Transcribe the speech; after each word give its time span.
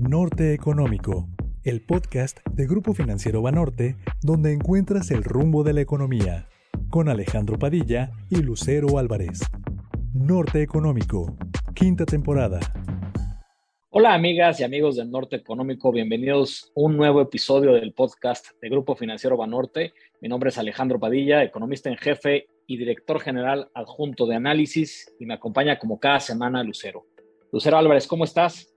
Norte 0.00 0.54
Económico, 0.54 1.28
el 1.62 1.82
podcast 1.82 2.38
de 2.52 2.66
Grupo 2.66 2.94
Financiero 2.94 3.42
Banorte, 3.42 3.96
donde 4.22 4.50
encuentras 4.54 5.10
el 5.10 5.22
rumbo 5.22 5.62
de 5.62 5.74
la 5.74 5.82
economía, 5.82 6.48
con 6.88 7.10
Alejandro 7.10 7.58
Padilla 7.58 8.10
y 8.30 8.36
Lucero 8.36 8.96
Álvarez. 8.96 9.40
Norte 10.14 10.62
Económico, 10.62 11.36
quinta 11.74 12.06
temporada. 12.06 12.60
Hola 13.90 14.14
amigas 14.14 14.58
y 14.60 14.64
amigos 14.64 14.96
del 14.96 15.10
Norte 15.10 15.36
Económico, 15.36 15.92
bienvenidos 15.92 16.72
a 16.74 16.80
un 16.80 16.96
nuevo 16.96 17.20
episodio 17.20 17.74
del 17.74 17.92
podcast 17.92 18.52
de 18.62 18.70
Grupo 18.70 18.96
Financiero 18.96 19.36
Banorte. 19.36 19.92
Mi 20.22 20.30
nombre 20.30 20.48
es 20.48 20.56
Alejandro 20.56 20.98
Padilla, 20.98 21.44
economista 21.44 21.90
en 21.90 21.98
jefe 21.98 22.46
y 22.66 22.78
director 22.78 23.20
general 23.20 23.70
adjunto 23.74 24.24
de 24.24 24.36
análisis 24.36 25.14
y 25.20 25.26
me 25.26 25.34
acompaña 25.34 25.78
como 25.78 26.00
cada 26.00 26.20
semana 26.20 26.64
Lucero. 26.64 27.04
Lucero 27.52 27.76
Álvarez, 27.76 28.06
¿cómo 28.06 28.24
estás? 28.24 28.69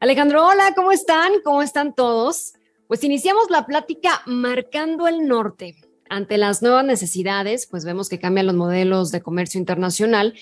Alejandro, 0.00 0.46
hola, 0.46 0.74
¿cómo 0.76 0.92
están? 0.92 1.32
¿Cómo 1.42 1.60
están 1.60 1.92
todos? 1.92 2.54
Pues 2.86 3.02
iniciamos 3.02 3.50
la 3.50 3.66
plática 3.66 4.22
marcando 4.26 5.08
el 5.08 5.26
norte. 5.26 5.74
Ante 6.08 6.38
las 6.38 6.62
nuevas 6.62 6.84
necesidades, 6.84 7.66
pues 7.66 7.84
vemos 7.84 8.08
que 8.08 8.20
cambian 8.20 8.46
los 8.46 8.54
modelos 8.54 9.10
de 9.10 9.22
comercio 9.22 9.58
internacional 9.58 10.34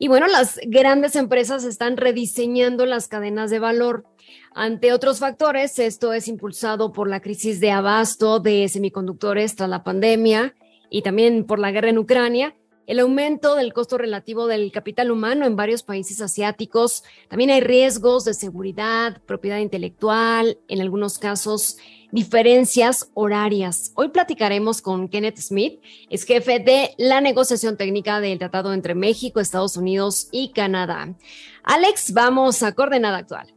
y 0.00 0.08
bueno, 0.08 0.26
las 0.26 0.58
grandes 0.66 1.14
empresas 1.14 1.62
están 1.62 1.96
rediseñando 1.96 2.84
las 2.84 3.06
cadenas 3.06 3.48
de 3.48 3.60
valor. 3.60 4.06
Ante 4.56 4.92
otros 4.92 5.20
factores, 5.20 5.78
esto 5.78 6.12
es 6.12 6.26
impulsado 6.26 6.92
por 6.92 7.08
la 7.08 7.20
crisis 7.20 7.60
de 7.60 7.70
abasto 7.70 8.40
de 8.40 8.68
semiconductores 8.68 9.54
tras 9.54 9.70
la 9.70 9.84
pandemia 9.84 10.56
y 10.90 11.02
también 11.02 11.44
por 11.44 11.60
la 11.60 11.70
guerra 11.70 11.90
en 11.90 11.98
Ucrania, 11.98 12.56
el 12.86 13.00
aumento 13.00 13.54
del 13.54 13.72
costo 13.72 13.98
relativo 13.98 14.46
del 14.46 14.70
capital 14.72 15.10
humano 15.10 15.44
en 15.44 15.56
varios 15.56 15.82
países 15.82 16.20
asiáticos. 16.20 17.04
También 17.28 17.50
hay 17.50 17.60
riesgos 17.60 18.24
de 18.24 18.34
seguridad, 18.34 19.20
propiedad 19.26 19.58
intelectual, 19.58 20.58
en 20.68 20.80
algunos 20.80 21.18
casos 21.18 21.78
diferencias 22.12 23.10
horarias. 23.14 23.92
Hoy 23.96 24.08
platicaremos 24.08 24.80
con 24.80 25.08
Kenneth 25.08 25.38
Smith, 25.38 25.80
es 26.08 26.24
jefe 26.24 26.60
de 26.60 26.94
la 26.98 27.20
negociación 27.20 27.76
técnica 27.76 28.20
del 28.20 28.38
tratado 28.38 28.72
entre 28.72 28.94
México, 28.94 29.40
Estados 29.40 29.76
Unidos 29.76 30.28
y 30.30 30.52
Canadá. 30.52 31.14
Alex, 31.64 32.12
vamos 32.12 32.62
a 32.62 32.72
coordenada 32.72 33.18
actual. 33.18 33.52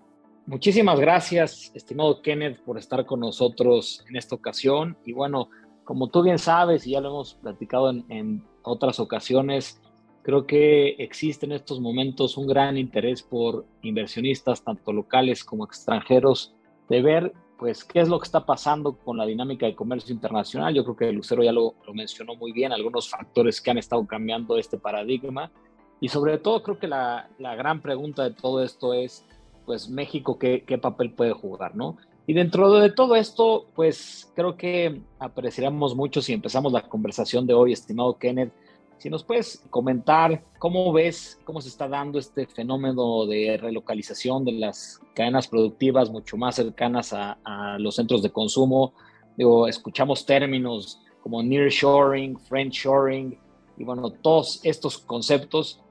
Muchísimas 0.47 1.00
gracias, 1.00 1.72
estimado 1.75 2.23
Kenneth, 2.23 2.59
por 2.61 2.80
estar 2.80 3.05
con 3.05 3.19
nosotros 3.19 4.03
en 4.09 4.16
esta 4.16 4.33
ocasión. 4.33 4.97
Y 5.05 5.13
bueno, 5.13 5.50
como 5.83 6.09
tú 6.09 6.23
bien 6.23 6.39
sabes, 6.39 6.88
y 6.88 6.91
ya 6.91 7.02
lo 7.02 7.09
hemos 7.09 7.35
platicado 7.35 7.91
en, 7.91 8.44
otras 8.63 8.99
ocasiones, 8.99 9.81
creo 10.21 10.45
que 10.45 10.89
existe 10.99 11.45
en 11.45 11.53
estos 11.53 11.79
momentos 11.79 12.38
un 12.38 12.47
gran 12.47 12.77
interés 12.77 13.23
por 13.23 13.66
inversionistas, 13.81 14.63
tanto 14.63 14.93
locales 14.93 15.43
como 15.43 15.66
extranjeros, 15.66 16.53
de 16.88 17.01
ver 17.01 17.33
pues 17.57 17.83
qué 17.83 17.99
es 17.99 18.07
lo 18.07 18.19
que 18.19 18.23
está 18.23 18.45
pasando 18.45 18.93
con 18.93 19.17
la 19.17 19.25
dinámica 19.25 19.66
de 19.66 19.75
comercio 19.75 20.13
internacional. 20.13 20.73
Yo 20.73 20.83
creo 20.85 20.95
que 20.95 21.11
Lucero 21.11 21.43
ya 21.43 21.51
lo, 21.51 21.75
mencionó 21.93 22.35
muy 22.35 22.53
bien, 22.53 22.71
algunos 22.71 23.09
factores 23.09 23.59
que 23.59 23.69
han 23.69 23.77
estado 23.77 24.07
cambiando 24.07 24.57
este 24.57 24.77
paradigma. 24.77 25.51
Y 25.99 26.07
sobre 26.07 26.38
todo 26.38 26.63
creo 26.63 26.79
que 26.79 26.88
la, 26.88 27.27
gran 27.38 27.81
pregunta 27.81 28.23
de 28.23 28.31
todo 28.31 28.63
esto 28.63 28.94
es, 28.94 29.25
pues 29.66 29.89
México, 29.89 30.39
¿qué, 30.39 30.63
¿qué, 30.66 30.77
papel 30.77 31.11
puede 31.11 31.33
jugar, 31.33 31.75
¿no? 31.75 31.97
Y 32.30 32.33
dentro 32.33 32.72
de 32.73 32.91
todo 32.91 33.16
esto, 33.16 33.66
pues 33.73 34.31
creo 34.35 34.55
que 34.55 35.02
apreciaríamos 35.17 35.95
mucho 35.95 36.22
si 36.22 36.31
empezamos 36.31 36.72
la 36.72 36.88
conversación 36.88 37.47
de 37.47 37.55
hoy, 37.55 37.73
estimado 37.73 38.19
Kenneth, 38.19 38.53
si 38.99 39.09
nos 39.09 39.23
puedes 39.23 39.66
comentar 39.72 40.44
cómo 40.59 40.94
ves, 40.94 41.39
cómo 41.44 41.59
se 41.59 41.69
está 41.69 41.88
dando 41.88 42.19
este 42.19 42.45
fenómeno 42.45 43.25
de 43.25 43.57
relocalización 43.59 44.45
de 44.45 44.52
las 44.52 45.02
cadenas 45.16 45.47
productivas 45.47 46.11
mucho 46.11 46.38
más 46.38 46.57
cercanas 46.57 47.13
a, 47.13 47.77
los 47.80 47.95
centros 47.95 48.22
de 48.22 48.30
consumo. 48.30 48.94
Digo, 49.35 49.67
escuchamos 49.67 50.23
términos 50.23 51.02
como 51.23 51.41
nearshoring, 51.41 52.38
friendshoring 52.41 53.39
y 53.75 53.84
bueno, 53.84 54.11
todos 54.11 54.59
estos 54.61 55.00
conceptos. 55.00 55.81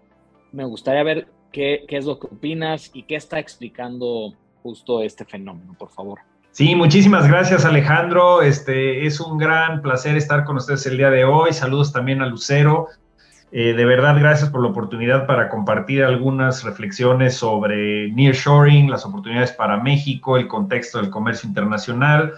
Me 0.53 0.65
gustaría 0.65 1.03
ver 1.03 1.26
qué, 1.50 1.84
qué 1.88 1.97
es 1.97 2.05
lo 2.05 2.20
que 2.20 2.28
opinas 2.28 2.93
y 2.94 3.03
qué 3.03 3.16
está 3.16 3.41
explicando 3.41 4.34
justo 4.69 5.01
este 5.01 5.25
fenómeno, 5.25 5.75
por 5.79 5.89
favor. 5.89 6.19
Sí, 6.51 6.75
muchísimas 6.75 7.27
gracias 7.27 7.65
Alejandro. 7.65 8.43
Este 8.43 9.06
es 9.06 9.19
un 9.19 9.39
gran 9.39 9.81
placer 9.81 10.15
estar 10.15 10.45
con 10.45 10.56
ustedes 10.56 10.84
el 10.84 10.99
día 10.99 11.09
de 11.09 11.25
hoy. 11.25 11.55
Saludos 11.55 11.91
también 11.91 12.21
a 12.21 12.27
Lucero. 12.27 12.89
Eh, 13.51 13.73
de 13.73 13.84
verdad, 13.87 14.15
gracias 14.21 14.51
por 14.51 14.61
la 14.61 14.69
oportunidad 14.69 15.27
para 15.27 15.49
compartir 15.49 16.05
algunas 16.05 16.65
reflexiones 16.65 17.34
sobre 17.34 18.12
nearshoring, 18.12 18.91
las 18.91 19.06
oportunidades 19.06 19.53
para 19.53 19.79
México, 19.79 20.37
el 20.37 20.49
contexto 20.49 21.00
del 21.00 21.09
comercio 21.09 21.49
internacional. 21.49 22.35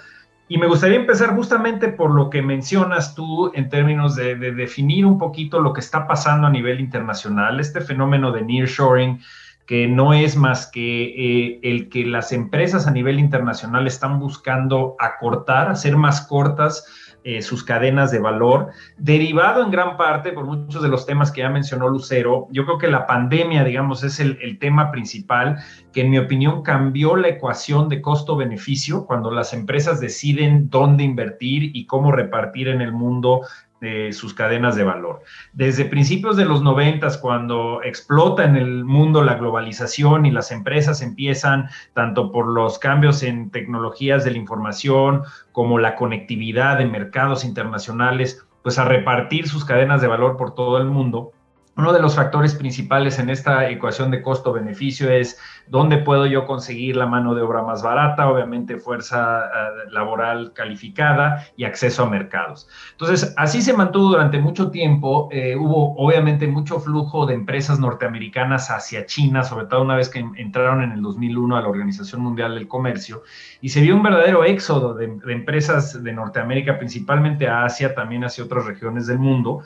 Y 0.47 0.57
me 0.59 0.69
gustaría 0.69 0.99
empezar 0.99 1.35
justamente 1.35 1.89
por 1.89 2.13
lo 2.13 2.31
que 2.31 2.43
mencionas 2.43 3.17
tú 3.17 3.51
en 3.55 3.69
términos 3.69 4.15
de, 4.15 4.37
de 4.37 4.53
definir 4.53 5.05
un 5.05 5.19
poquito 5.19 5.59
lo 5.59 5.73
que 5.73 5.81
está 5.81 6.07
pasando 6.07 6.47
a 6.47 6.51
nivel 6.51 6.79
internacional, 6.79 7.59
este 7.59 7.81
fenómeno 7.81 8.31
de 8.31 8.43
nearshoring 8.43 9.21
que 9.71 9.87
no 9.87 10.15
es 10.15 10.37
más 10.37 10.67
que 10.67 11.05
eh, 11.05 11.61
el 11.63 11.89
que 11.91 12.05
las 12.05 12.33
empresas 12.33 12.89
a 12.89 12.91
nivel 12.91 13.21
internacional 13.21 13.87
están 13.87 14.19
buscando 14.19 14.97
acortar, 14.99 15.71
hacer 15.71 15.97
más 15.97 16.23
cortas 16.23 16.85
eh, 17.23 17.41
sus 17.41 17.63
cadenas 17.63 18.11
de 18.11 18.19
valor, 18.19 18.71
derivado 18.99 19.63
en 19.63 19.71
gran 19.71 19.97
parte 19.97 20.33
por 20.33 20.45
muchos 20.45 20.83
de 20.83 20.89
los 20.89 21.07
temas 21.07 21.31
que 21.31 21.43
ya 21.43 21.51
mencionó 21.51 21.89
Lucero. 21.89 22.49
Yo 22.51 22.65
creo 22.65 22.79
que 22.79 22.89
la 22.89 23.07
pandemia, 23.07 23.63
digamos, 23.63 24.03
es 24.03 24.19
el, 24.19 24.39
el 24.43 24.59
tema 24.59 24.91
principal 24.91 25.59
que 25.93 26.01
en 26.01 26.11
mi 26.11 26.19
opinión 26.19 26.63
cambió 26.65 27.15
la 27.15 27.29
ecuación 27.29 27.89
de 27.89 28.03
costo-beneficio 28.03 29.07
cuando 29.07 29.31
las 29.31 29.53
empresas 29.53 30.01
deciden 30.01 30.69
dónde 30.69 31.05
invertir 31.05 31.71
y 31.77 31.87
cómo 31.87 32.11
repartir 32.11 32.67
en 32.67 32.81
el 32.81 32.91
mundo 32.91 33.43
de 33.81 34.13
sus 34.13 34.35
cadenas 34.35 34.77
de 34.77 34.85
valor. 34.85 35.23
Desde 35.53 35.85
principios 35.85 36.37
de 36.37 36.45
los 36.45 36.63
noventas, 36.63 37.19
cuando 37.19 37.83
explota 37.83 38.45
en 38.45 38.57
el 38.57 38.85
mundo 38.85 39.23
la 39.23 39.35
globalización 39.35 40.27
y 40.27 40.31
las 40.31 40.53
empresas 40.53 41.03
empiezan, 41.03 41.69
tanto 41.95 42.31
por 42.31 42.47
los 42.47 42.79
cambios 42.79 43.23
en 43.23 43.51
tecnologías 43.51 44.25
de 44.25 44.33
la 44.33 44.39
información 44.39 45.23
como 45.53 45.79
la 45.79 45.97
conectividad 45.97 46.79
de 46.79 46.87
mercados 46.87 47.45
internacionales, 47.45 48.45
pues 48.63 48.79
a 48.79 48.85
repartir 48.85 49.49
sus 49.49 49.65
cadenas 49.65 50.03
de 50.03 50.09
valor 50.09 50.37
por 50.37 50.55
todo 50.55 50.79
el 50.79 50.87
mundo, 50.87 51.33
uno 51.81 51.95
de 51.95 52.01
los 52.01 52.15
factores 52.15 52.55
principales 52.55 53.19
en 53.19 53.31
esta 53.31 53.69
ecuación 53.71 54.11
de 54.11 54.21
costo-beneficio 54.21 55.11
es 55.11 55.39
dónde 55.67 55.97
puedo 55.99 56.27
yo 56.27 56.47
conseguir 56.47 56.97
la 56.97 57.07
mano 57.07 57.35
de 57.35 57.41
obra 57.41 57.63
más 57.63 57.83
barata, 57.83 58.29
obviamente 58.29 58.77
fuerza 58.79 59.45
uh, 59.45 59.91
laboral 59.91 60.53
calificada 60.53 61.47
y 61.57 61.65
acceso 61.65 62.03
a 62.03 62.11
mercados. 62.11 62.69
Entonces, 62.93 63.33
así 63.39 63.63
se 63.63 63.73
mantuvo 63.73 64.11
durante 64.11 64.39
mucho 64.39 64.71
tiempo. 64.71 65.29
Eh, 65.33 65.57
hubo 65.57 65.97
obviamente 65.97 66.47
mucho 66.47 66.81
flujo 66.81 67.25
de 67.25 67.35
empresas 67.35 67.81
norteamericanas 67.81 68.71
hacia 68.71 69.07
China, 69.07 69.43
sobre 69.43 69.67
todo 69.67 69.81
una 69.81 69.97
vez 69.97 70.11
que 70.11 70.19
entraron 70.19 70.83
en 70.83 70.93
el 70.93 71.01
2001 71.01 71.57
a 71.57 71.63
la 71.63 71.69
Organización 71.69 72.21
Mundial 72.21 72.57
del 72.57 72.69
Comercio, 72.69 73.23
y 73.63 73.71
se 73.71 73.81
vio 73.81 73.97
un 73.97 74.03
verdadero 74.03 74.45
éxodo 74.45 74.93
de 74.95 75.07
empresas 75.29 76.03
de 76.03 76.13
Norteamérica, 76.13 76.77
principalmente 76.79 77.49
a 77.49 77.65
Asia, 77.65 77.95
también 77.95 78.25
hacia 78.25 78.45
otras 78.45 78.67
regiones 78.67 79.07
del 79.07 79.19
mundo. 79.19 79.63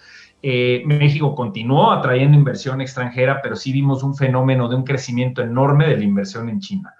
Eh, 0.46 0.82
México 0.84 1.34
continuó 1.34 1.90
atrayendo 1.90 2.36
inversión 2.36 2.82
extranjera, 2.82 3.40
pero 3.40 3.56
sí 3.56 3.72
vimos 3.72 4.02
un 4.02 4.14
fenómeno 4.14 4.68
de 4.68 4.76
un 4.76 4.84
crecimiento 4.84 5.40
enorme 5.40 5.88
de 5.88 5.96
la 5.96 6.04
inversión 6.04 6.50
en 6.50 6.60
China. 6.60 6.92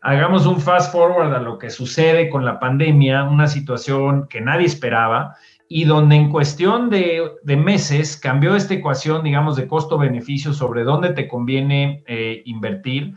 Hagamos 0.00 0.46
un 0.46 0.58
fast 0.58 0.90
forward 0.92 1.34
a 1.34 1.40
lo 1.40 1.58
que 1.58 1.68
sucede 1.68 2.30
con 2.30 2.46
la 2.46 2.58
pandemia, 2.58 3.24
una 3.24 3.48
situación 3.48 4.28
que 4.30 4.40
nadie 4.40 4.64
esperaba 4.64 5.36
y 5.68 5.84
donde 5.84 6.16
en 6.16 6.30
cuestión 6.30 6.88
de, 6.88 7.32
meses 7.44 8.16
cambió 8.16 8.56
esta 8.56 8.72
ecuación, 8.72 9.22
digamos, 9.24 9.56
de 9.56 9.68
costo-beneficio 9.68 10.54
sobre 10.54 10.82
dónde 10.82 11.10
te 11.10 11.28
conviene 11.28 12.02
eh, 12.06 12.40
invertir, 12.46 13.12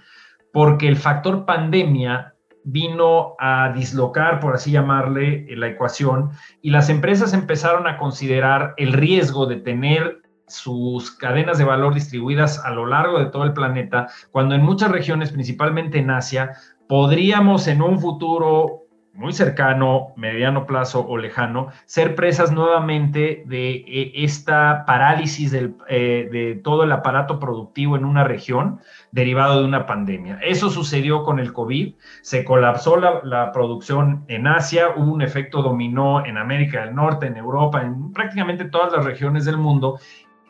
porque 0.51 0.89
el 0.89 0.97
factor 0.97 1.45
pandemia 1.45 2.35
vino 2.71 3.35
a 3.39 3.71
dislocar, 3.73 4.39
por 4.39 4.55
así 4.55 4.71
llamarle, 4.71 5.45
la 5.55 5.67
ecuación 5.67 6.31
y 6.61 6.69
las 6.69 6.89
empresas 6.89 7.33
empezaron 7.33 7.87
a 7.87 7.97
considerar 7.97 8.73
el 8.77 8.93
riesgo 8.93 9.45
de 9.45 9.57
tener 9.57 10.21
sus 10.47 11.11
cadenas 11.11 11.57
de 11.57 11.63
valor 11.63 11.93
distribuidas 11.93 12.63
a 12.65 12.71
lo 12.71 12.85
largo 12.85 13.19
de 13.19 13.27
todo 13.27 13.43
el 13.43 13.53
planeta, 13.53 14.07
cuando 14.31 14.55
en 14.55 14.63
muchas 14.63 14.91
regiones, 14.91 15.31
principalmente 15.31 15.99
en 15.99 16.09
Asia, 16.09 16.53
podríamos 16.87 17.67
en 17.67 17.81
un 17.81 17.99
futuro 17.99 18.78
muy 19.19 19.33
cercano, 19.33 20.13
mediano 20.15 20.65
plazo 20.65 21.05
o 21.05 21.17
lejano, 21.17 21.67
ser 21.85 22.15
presas 22.15 22.53
nuevamente 22.53 23.43
de 23.45 23.71
eh, 23.85 24.11
esta 24.15 24.85
parálisis 24.85 25.53
eh, 25.53 26.29
de 26.31 26.59
todo 26.63 26.85
el 26.85 26.91
aparato 26.93 27.37
productivo 27.37 27.97
en 27.97 28.05
una 28.05 28.23
región 28.23 28.79
derivado 29.11 29.59
de 29.59 29.65
una 29.65 29.85
pandemia. 29.85 30.39
Eso 30.41 30.69
sucedió 30.69 31.23
con 31.23 31.39
el 31.39 31.51
COVID, 31.51 31.95
se 32.21 32.45
colapsó 32.45 32.95
la, 32.95 33.19
la 33.23 33.51
producción 33.51 34.23
en 34.29 34.47
Asia, 34.47 34.91
hubo 34.95 35.11
un 35.11 35.21
efecto 35.21 35.61
dominó 35.61 36.25
en 36.25 36.37
América 36.37 36.85
del 36.85 36.95
Norte, 36.95 37.27
en 37.27 37.35
Europa, 37.35 37.81
en 37.81 38.13
prácticamente 38.13 38.65
todas 38.65 38.93
las 38.93 39.03
regiones 39.03 39.43
del 39.43 39.57
mundo 39.57 39.99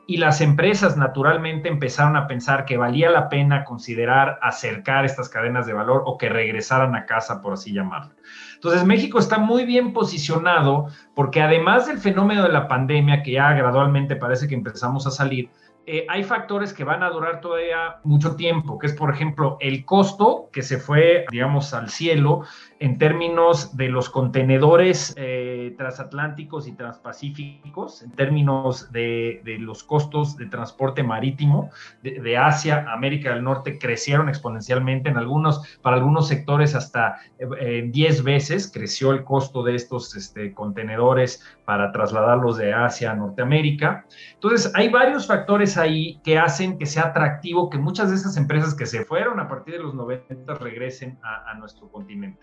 y 0.10 0.18
las 0.18 0.42
empresas 0.42 0.98
naturalmente 0.98 1.70
empezaron 1.70 2.16
a 2.16 2.26
pensar 2.26 2.66
que 2.66 2.78
valía 2.78 3.12
la 3.12 3.30
pena 3.30 3.64
considerar 3.64 4.40
acercar 4.42 5.06
estas 5.06 5.30
cadenas 5.30 5.68
de 5.68 5.74
valor 5.74 6.02
o 6.04 6.18
que 6.18 6.30
regresaran 6.30 6.96
a 6.96 7.06
casa, 7.06 7.44
por 7.44 7.54
así 7.54 7.74
llamarlo. 7.74 8.16
Entonces, 8.56 8.84
México 8.86 9.20
está 9.20 9.38
muy 9.38 9.66
bien 9.66 9.94
posicionado 9.94 10.88
porque 11.14 11.44
además 11.44 11.86
del 11.86 12.00
fenómeno 12.00 12.42
de 12.42 12.50
la 12.50 12.68
pandemia, 12.68 13.22
que 13.22 13.34
ya 13.34 13.54
gradualmente 13.54 14.16
parece 14.16 14.48
que 14.48 14.56
empezamos 14.56 15.06
a 15.06 15.12
salir, 15.12 15.52
eh, 15.86 16.08
hay 16.10 16.24
factores 16.24 16.74
que 16.74 16.84
van 16.84 17.04
a 17.04 17.12
durar 17.12 17.40
todavía 17.40 17.98
mucho 18.04 18.36
tiempo, 18.36 18.80
que 18.80 18.88
es, 18.88 18.94
por 18.94 19.14
ejemplo, 19.14 19.58
el 19.60 19.86
costo 19.86 20.50
que 20.52 20.64
se 20.64 20.80
fue, 20.80 21.26
digamos, 21.30 21.72
al 21.76 21.90
cielo 21.92 22.46
en 22.80 22.98
términos 22.98 23.76
de 23.76 23.90
los 23.90 24.10
contenedores 24.10 25.14
eh, 25.18 25.76
transatlánticos 25.78 26.66
y 26.68 26.72
transpacíficos, 26.72 28.02
en 28.02 28.12
términos 28.12 28.92
de, 28.92 29.42
los 29.60 29.84
costos 29.84 30.38
de 30.38 30.46
transporte 30.46 31.04
marítimo 31.04 31.72
de, 32.02 32.38
Asia 32.38 32.86
a 32.88 32.94
América 32.94 33.34
del 33.34 33.44
Norte 33.44 33.78
crecieron 33.78 34.30
exponencialmente 34.30 35.10
en 35.10 35.18
algunos, 35.18 35.80
para 35.82 35.98
algunos 35.98 36.30
sectores 36.30 36.74
hasta 36.74 37.18
10 37.38 38.20
eh, 38.20 38.22
veces 38.22 38.72
creció 38.72 39.12
el 39.12 39.26
costo 39.26 39.62
de 39.64 39.76
estos 39.76 40.16
este, 40.16 40.54
contenedores 40.54 41.44
para 41.66 41.92
trasladarlos 41.92 42.58
de 42.58 42.74
Asia 42.74 43.12
a 43.12 43.16
Norteamérica. 43.16 44.06
Entonces, 44.36 44.72
hay 44.74 44.88
varios 44.88 45.28
factores 45.28 45.78
ahí 45.78 46.20
que 46.24 46.40
hacen 46.40 46.78
que 46.78 46.86
sea 46.86 47.08
atractivo 47.08 47.70
que 47.70 47.78
muchas 47.78 48.10
de 48.10 48.16
esas 48.16 48.38
empresas 48.38 48.74
que 48.74 48.86
se 48.86 49.04
fueron 49.04 49.40
a 49.42 49.50
partir 49.50 49.74
de 49.74 49.84
los 49.84 49.94
90 49.94 50.54
regresen 50.56 51.20
a 51.22 51.54
nuestro 51.56 51.90
continente. 51.90 52.40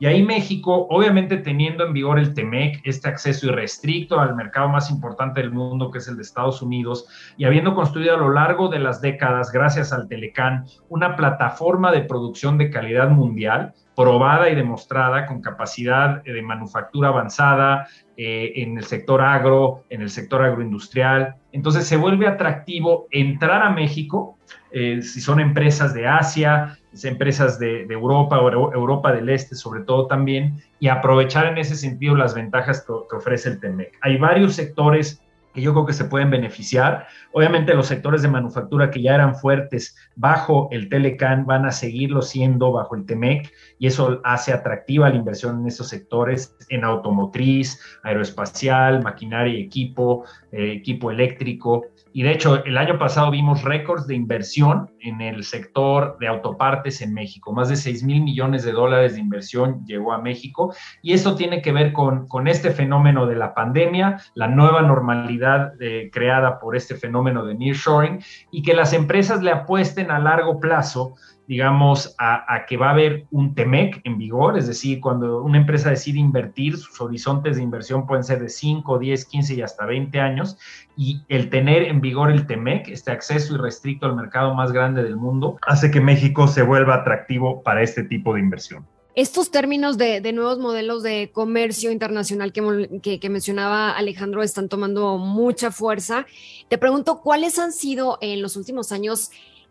Y 0.00 0.06
ahí 0.06 0.22
México, 0.22 0.86
obviamente 0.90 1.38
teniendo 1.38 1.84
en 1.84 1.92
vigor 1.92 2.18
el 2.18 2.32
TEMEC, 2.32 2.80
este 2.84 3.08
acceso 3.08 3.46
irrestricto 3.46 4.20
al 4.20 4.36
mercado 4.36 4.68
más 4.68 4.90
importante 4.90 5.40
del 5.40 5.50
mundo, 5.50 5.90
que 5.90 5.98
es 5.98 6.06
el 6.06 6.16
de 6.16 6.22
Estados 6.22 6.62
Unidos, 6.62 7.06
y 7.36 7.44
habiendo 7.44 7.74
construido 7.74 8.14
a 8.14 8.18
lo 8.18 8.32
largo 8.32 8.68
de 8.68 8.78
las 8.78 9.00
décadas, 9.00 9.50
gracias 9.50 9.92
al 9.92 10.06
Telecán, 10.06 10.66
una 10.88 11.16
plataforma 11.16 11.90
de 11.90 12.02
producción 12.02 12.58
de 12.58 12.70
calidad 12.70 13.10
mundial, 13.10 13.74
probada 13.96 14.48
y 14.48 14.54
demostrada 14.54 15.26
con 15.26 15.42
capacidad 15.42 16.22
de 16.22 16.40
manufactura 16.42 17.08
avanzada 17.08 17.88
eh, 18.16 18.52
en 18.62 18.78
el 18.78 18.84
sector 18.84 19.20
agro, 19.20 19.84
en 19.90 20.02
el 20.02 20.10
sector 20.10 20.44
agroindustrial. 20.44 21.34
Entonces 21.50 21.84
se 21.88 21.96
vuelve 21.96 22.28
atractivo 22.28 23.08
entrar 23.10 23.62
a 23.62 23.70
México, 23.70 24.38
eh, 24.70 25.02
si 25.02 25.20
son 25.20 25.40
empresas 25.40 25.94
de 25.94 26.06
Asia, 26.06 26.78
empresas 27.04 27.58
de, 27.58 27.82
Europa 27.82 28.40
o 28.40 28.72
Europa 28.72 29.12
del 29.12 29.28
Este 29.28 29.54
sobre 29.54 29.82
todo 29.82 30.06
también, 30.06 30.62
y 30.80 30.88
aprovechar 30.88 31.46
en 31.46 31.58
ese 31.58 31.76
sentido 31.76 32.14
las 32.14 32.34
ventajas 32.34 32.84
que, 32.86 33.16
ofrece 33.16 33.50
el 33.50 33.60
TEMEC. 33.60 33.98
Hay 34.02 34.16
varios 34.18 34.54
sectores 34.54 35.22
que 35.54 35.62
yo 35.62 35.72
creo 35.72 35.86
que 35.86 35.92
se 35.92 36.04
pueden 36.04 36.30
beneficiar. 36.30 37.06
Obviamente 37.32 37.74
los 37.74 37.86
sectores 37.86 38.22
de 38.22 38.28
manufactura 38.28 38.90
que 38.90 39.02
ya 39.02 39.14
eran 39.14 39.34
fuertes 39.34 39.96
bajo 40.14 40.68
el 40.70 40.88
Telecan 40.88 41.46
van 41.46 41.66
a 41.66 41.72
seguirlo 41.72 42.22
siendo 42.22 42.72
bajo 42.72 42.94
el 42.94 43.06
TEMEC 43.06 43.50
y 43.78 43.86
eso 43.86 44.20
hace 44.24 44.52
atractiva 44.52 45.08
la 45.08 45.16
inversión 45.16 45.60
en 45.60 45.66
esos 45.66 45.88
sectores, 45.88 46.54
en 46.68 46.84
automotriz, 46.84 47.80
aeroespacial, 48.02 49.02
maquinaria 49.02 49.58
y 49.58 49.62
equipo, 49.62 50.24
eh, 50.52 50.72
equipo 50.72 51.10
eléctrico. 51.10 51.86
Y 52.12 52.22
de 52.22 52.32
hecho, 52.32 52.64
el 52.64 52.78
año 52.78 52.98
pasado 52.98 53.30
vimos 53.30 53.62
récords 53.62 54.06
de 54.06 54.14
inversión 54.14 54.90
en 55.00 55.20
el 55.20 55.44
sector 55.44 56.16
de 56.18 56.26
autopartes 56.26 57.02
en 57.02 57.12
México. 57.14 57.52
Más 57.52 57.68
de 57.68 57.76
6 57.76 58.02
mil 58.04 58.22
millones 58.22 58.64
de 58.64 58.72
dólares 58.72 59.14
de 59.14 59.20
inversión 59.20 59.84
llegó 59.86 60.12
a 60.12 60.18
México. 60.18 60.74
Y 61.02 61.12
esto 61.12 61.34
tiene 61.34 61.62
que 61.62 61.72
ver 61.72 61.92
con, 61.92 62.26
con 62.26 62.48
este 62.48 62.70
fenómeno 62.70 63.26
de 63.26 63.36
la 63.36 63.54
pandemia, 63.54 64.20
la 64.34 64.48
nueva 64.48 64.82
normalidad 64.82 65.72
eh, 65.80 66.10
creada 66.12 66.58
por 66.58 66.76
este 66.76 66.94
fenómeno 66.94 67.44
de 67.44 67.54
nearshoring 67.54 68.20
y 68.50 68.62
que 68.62 68.74
las 68.74 68.92
empresas 68.92 69.42
le 69.42 69.50
apuesten 69.50 70.10
a 70.10 70.18
largo 70.18 70.60
plazo 70.60 71.14
digamos, 71.48 72.14
a, 72.18 72.66
que 72.68 72.76
va 72.76 72.88
a 72.88 72.90
haber 72.90 73.26
un 73.30 73.54
TEMEC 73.54 74.02
en 74.04 74.18
vigor, 74.18 74.58
es 74.58 74.66
decir, 74.66 75.00
cuando 75.00 75.42
una 75.42 75.56
empresa 75.56 75.88
decide 75.88 76.18
invertir, 76.18 76.76
sus 76.76 77.00
horizontes 77.00 77.56
de 77.56 77.62
inversión 77.62 78.06
pueden 78.06 78.22
ser 78.22 78.40
de 78.40 78.50
5, 78.50 78.98
10, 78.98 79.24
15 79.24 79.54
y 79.54 79.62
hasta 79.62 79.86
20 79.86 80.20
años, 80.20 80.58
y 80.94 81.22
el 81.30 81.48
tener 81.48 81.84
en 81.84 82.02
vigor 82.02 82.30
el 82.30 82.46
TEMEC, 82.46 82.88
este 82.88 83.12
acceso 83.12 83.54
irrestricto 83.54 84.04
al 84.04 84.14
mercado 84.14 84.54
más 84.54 84.72
grande 84.72 85.02
del 85.02 85.16
mundo, 85.16 85.56
hace 85.66 85.90
que 85.90 86.02
México 86.02 86.48
se 86.48 86.62
vuelva 86.62 86.96
atractivo 86.96 87.62
para 87.62 87.82
este 87.82 88.04
tipo 88.04 88.34
de 88.34 88.40
inversión. 88.40 88.86
Estos 89.14 89.50
términos 89.50 89.96
de, 89.96 90.20
nuevos 90.34 90.58
modelos 90.58 91.02
de 91.02 91.30
comercio 91.32 91.90
internacional 91.90 92.52
que, 92.52 93.18
que, 93.18 93.30
mencionaba 93.30 93.92
Alejandro 93.92 94.42
están 94.42 94.68
tomando 94.68 95.16
mucha 95.16 95.72
fuerza. 95.72 96.26
Te 96.68 96.76
pregunto, 96.76 97.20
¿cuáles 97.22 97.58
han 97.58 97.72
sido 97.72 98.18
en 98.20 98.42
los 98.42 98.54
últimos 98.54 98.92
años 98.92 99.30